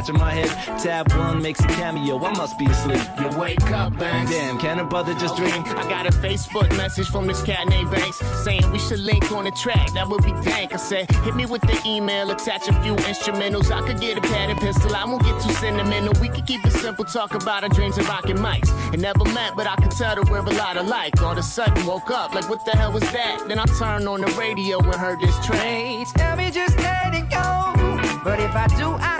[0.00, 2.18] Scratching my head, tab one makes a cameo.
[2.24, 3.02] I must be asleep.
[3.20, 4.30] You wake up, Banks.
[4.30, 5.52] Damn, can a brother just dream?
[5.52, 9.44] I got a Facebook message from this cat named Banks saying we should link on
[9.44, 9.92] the track.
[9.92, 10.72] That would be dank.
[10.72, 13.70] I said, hit me with the email, attach a few instrumentals.
[13.70, 14.96] I could get a pad and pencil.
[14.96, 16.18] I won't get too sentimental.
[16.18, 18.70] We could keep it simple, talk about our dreams and rocking mics.
[18.94, 21.20] It never met, but I could tell that we're a lot alike.
[21.20, 23.44] All of a sudden, woke up like, what the hell was that?
[23.48, 25.60] Then I turned on the radio and heard this track.
[25.60, 27.66] They tell me just let it go.
[28.24, 29.19] But if I do, I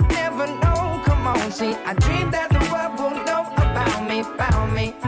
[1.51, 5.00] see, I dream that the world won't know about me, about me.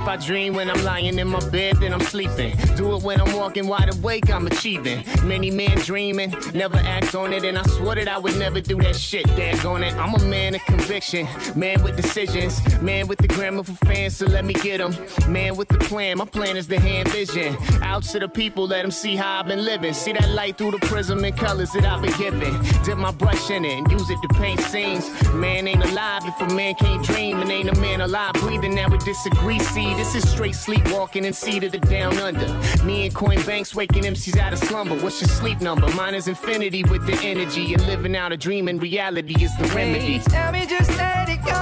[0.00, 2.56] If I dream when I'm lying in my bed, then I'm sleeping.
[2.76, 5.04] Do it when I'm walking wide awake, I'm achieving.
[5.24, 8.76] Many men dreaming, never act on it, and I swore that I would never do
[8.80, 9.26] that shit.
[9.28, 13.74] Daggone it, I'm a man of conviction, man with decisions, man with the grammar for
[13.86, 14.94] fans, so let me get them.
[15.30, 17.56] Man with the plan, my plan is the hand vision.
[17.82, 19.92] Out to the people, let them see how I've been living.
[19.92, 22.54] See that light through the prism and colors that I've been given.
[22.84, 25.04] Dip my brush in it and use it to paint scenes.
[25.34, 28.90] Man ain't alive if a man can't dream, and ain't a man alive breathing that
[28.90, 29.58] would disagree.
[29.58, 32.48] See, this is straight sleepwalking and see to the down under.
[32.84, 34.94] Me and Coin Banks waking MCs out of slumber.
[34.96, 35.86] What's your sleep number?
[35.94, 39.64] Mine is infinity with the energy and living out a dream, and reality is the
[39.76, 40.16] remedy.
[40.16, 41.60] They tell me just let it go.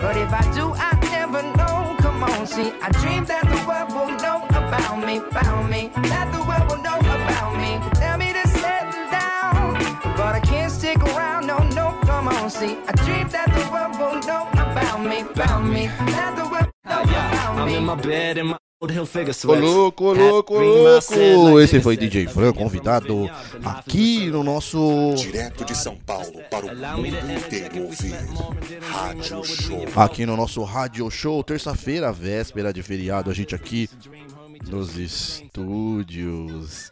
[0.00, 1.96] But if I do, I never know.
[2.00, 5.90] Come on, see, I dream that the world will know about me, about me.
[6.10, 7.78] That the world will know about me.
[8.00, 9.74] Tell me to settle down.
[10.16, 12.76] But I can't stick around, no, no, come on, see.
[12.88, 15.86] I dream that the world will know about me, about me.
[16.16, 16.51] That the
[19.46, 21.60] Ô louco, ô louco, ô louco!
[21.60, 23.30] Esse foi DJ Fran, convidado
[23.64, 25.14] aqui no nosso.
[25.16, 28.14] Direto de São Paulo para o mundo inteiro ouvir.
[28.90, 29.84] Rádio Show.
[29.94, 33.88] Aqui no nosso Rádio Show, terça-feira, véspera de feriado, a gente aqui
[34.68, 36.90] nos estúdios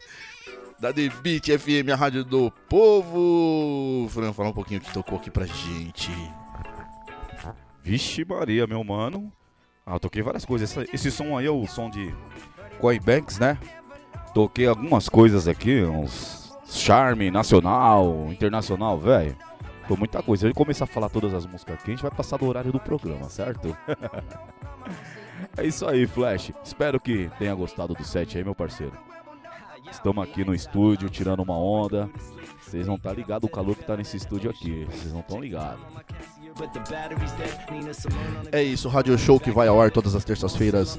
[0.79, 4.07] da The Beat FM, a rádio do povo.
[4.09, 6.09] Fran, fala um pouquinho o que tocou aqui pra gente.
[7.83, 9.31] Vixe Maria, meu mano.
[9.85, 10.69] Ah, eu toquei várias coisas.
[10.77, 12.13] Essa- esse som aí é o som de
[12.79, 13.57] Coy Banks, né?
[14.33, 19.35] Toquei algumas coisas aqui, uns charme nacional, internacional, velho.
[19.87, 20.41] Foi muita coisa.
[20.41, 22.71] Se eu começar a falar todas as músicas aqui, a gente vai passar do horário
[22.71, 23.75] do programa, certo?
[25.57, 26.51] é isso aí, Flash.
[26.63, 28.93] Espero que tenha gostado do set aí, meu parceiro.
[29.91, 32.09] Estamos aqui no estúdio tirando uma onda.
[32.61, 34.85] Vocês não tá ligado o calor que tá nesse estúdio aqui.
[34.85, 35.83] Vocês não estão ligados.
[38.51, 40.97] É isso, Rádio Show que vai ao ar todas as terças-feiras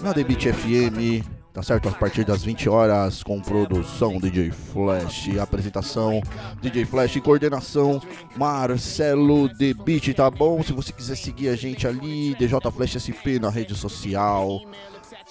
[0.00, 1.88] na Beat FM, tá certo?
[1.88, 6.20] A partir das 20 horas, com produção DJ Flash, apresentação
[6.60, 8.00] DJ Flash, coordenação
[8.36, 9.48] Marcelo
[9.84, 10.62] Beat, tá bom?
[10.62, 14.60] Se você quiser seguir a gente ali, DJ Flash SP na rede social.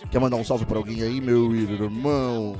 [0.10, 2.56] Quer mandar um salve pra alguém aí, meu irmão?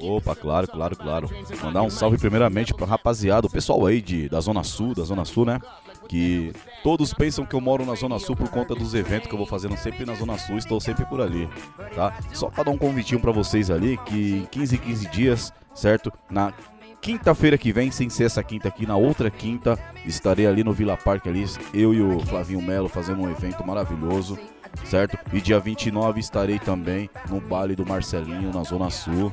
[0.00, 1.30] Opa, claro, claro, claro.
[1.62, 5.24] Mandar um salve primeiramente pra rapaziada, o pessoal aí de, da Zona Sul, da Zona
[5.24, 5.60] Sul, né?
[6.08, 6.52] Que
[6.82, 9.46] todos pensam que eu moro na Zona Sul por conta dos eventos que eu vou
[9.46, 11.48] fazendo sempre na Zona Sul, estou sempre por ali,
[11.94, 12.18] tá?
[12.32, 16.12] Só pra dar um convitinho pra vocês ali, que em 15 15 dias, certo?
[16.30, 16.52] Na
[17.00, 20.96] quinta-feira que vem, sem ser essa quinta aqui, na outra quinta, estarei ali no Vila
[20.96, 24.38] Parque ali, eu e o Flavinho Melo fazendo um evento maravilhoso,
[24.84, 25.18] certo?
[25.32, 29.32] E dia 29 estarei também no baile do Marcelinho, na Zona Sul.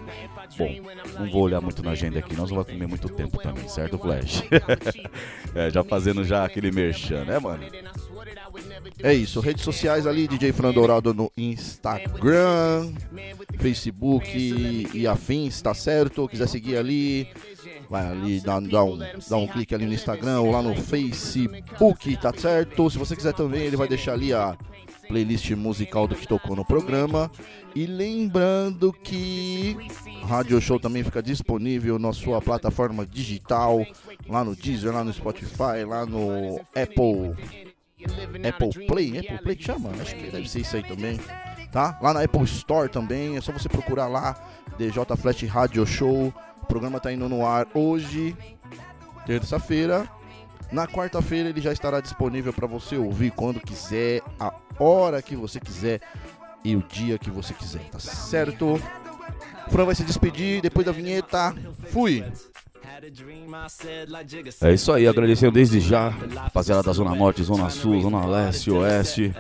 [0.58, 0.76] Bom,
[1.20, 3.98] não vou olhar muito na agenda aqui, nós não vai comer muito tempo também, certo,
[3.98, 4.44] Flash?
[5.54, 7.64] é, já fazendo já aquele merchan, né, mano?
[9.04, 12.92] É isso, redes sociais ali, DJ Fran Dourado no Instagram,
[13.60, 16.28] Facebook e, e afins, tá certo?
[16.28, 17.28] Quiser seguir ali,
[17.90, 22.18] vai ali, dá, dá, um, dá um clique ali no Instagram ou lá no Facebook,
[22.18, 22.90] tá certo?
[22.90, 24.58] Se você quiser também, ele vai deixar ali a
[25.08, 27.32] playlist musical do que tocou no programa.
[27.76, 29.78] E lembrando que
[30.26, 33.86] Rádio Show também fica disponível na sua plataforma digital,
[34.28, 37.36] lá no Deezer, lá no Spotify, lá no Apple
[38.48, 39.90] Apple Play, Apple Play que chama?
[40.02, 41.20] Acho que deve ser isso aí também.
[41.72, 41.98] Tá?
[42.02, 44.36] Lá na Apple Store também, é só você procurar lá,
[44.78, 46.34] DJ Flash Radio Show.
[46.62, 48.36] O programa tá indo no ar hoje,
[49.26, 50.10] terça-feira.
[50.72, 55.60] Na quarta-feira ele já estará disponível para você ouvir quando quiser, a hora que você
[55.60, 56.02] quiser
[56.64, 58.74] e o dia que você quiser, tá certo?
[59.68, 61.56] O Fran vai se despedir depois da vinheta.
[61.92, 62.24] Fui!
[64.62, 69.34] É isso aí, agradecendo desde já, rapaziada da Zona Norte, Zona Sul, Zona Leste, Oeste.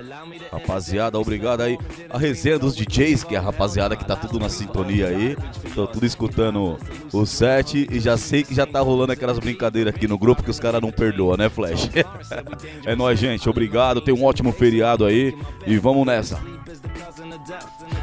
[0.51, 1.77] Rapaziada, obrigado aí.
[2.09, 5.35] A resenha dos DJs, que é a rapaziada que tá tudo na sintonia aí.
[5.73, 6.77] Tô tudo escutando
[7.11, 10.51] o set e já sei que já tá rolando aquelas brincadeiras aqui no grupo que
[10.51, 11.89] os caras não perdoam, né, Flash?
[12.85, 13.49] é nóis, gente.
[13.49, 14.01] Obrigado.
[14.01, 15.35] Tenha um ótimo feriado aí
[15.65, 16.39] e vamos nessa.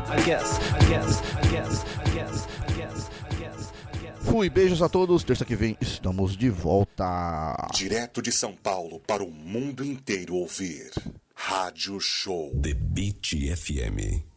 [0.06, 1.84] I guess, I guess, I guess,
[4.34, 5.22] Fui, beijos a todos.
[5.22, 7.68] Terça que vem estamos de volta.
[7.72, 10.90] Direto de São Paulo para o mundo inteiro ouvir.
[11.36, 12.50] Rádio Show.
[12.60, 14.33] The Beat FM.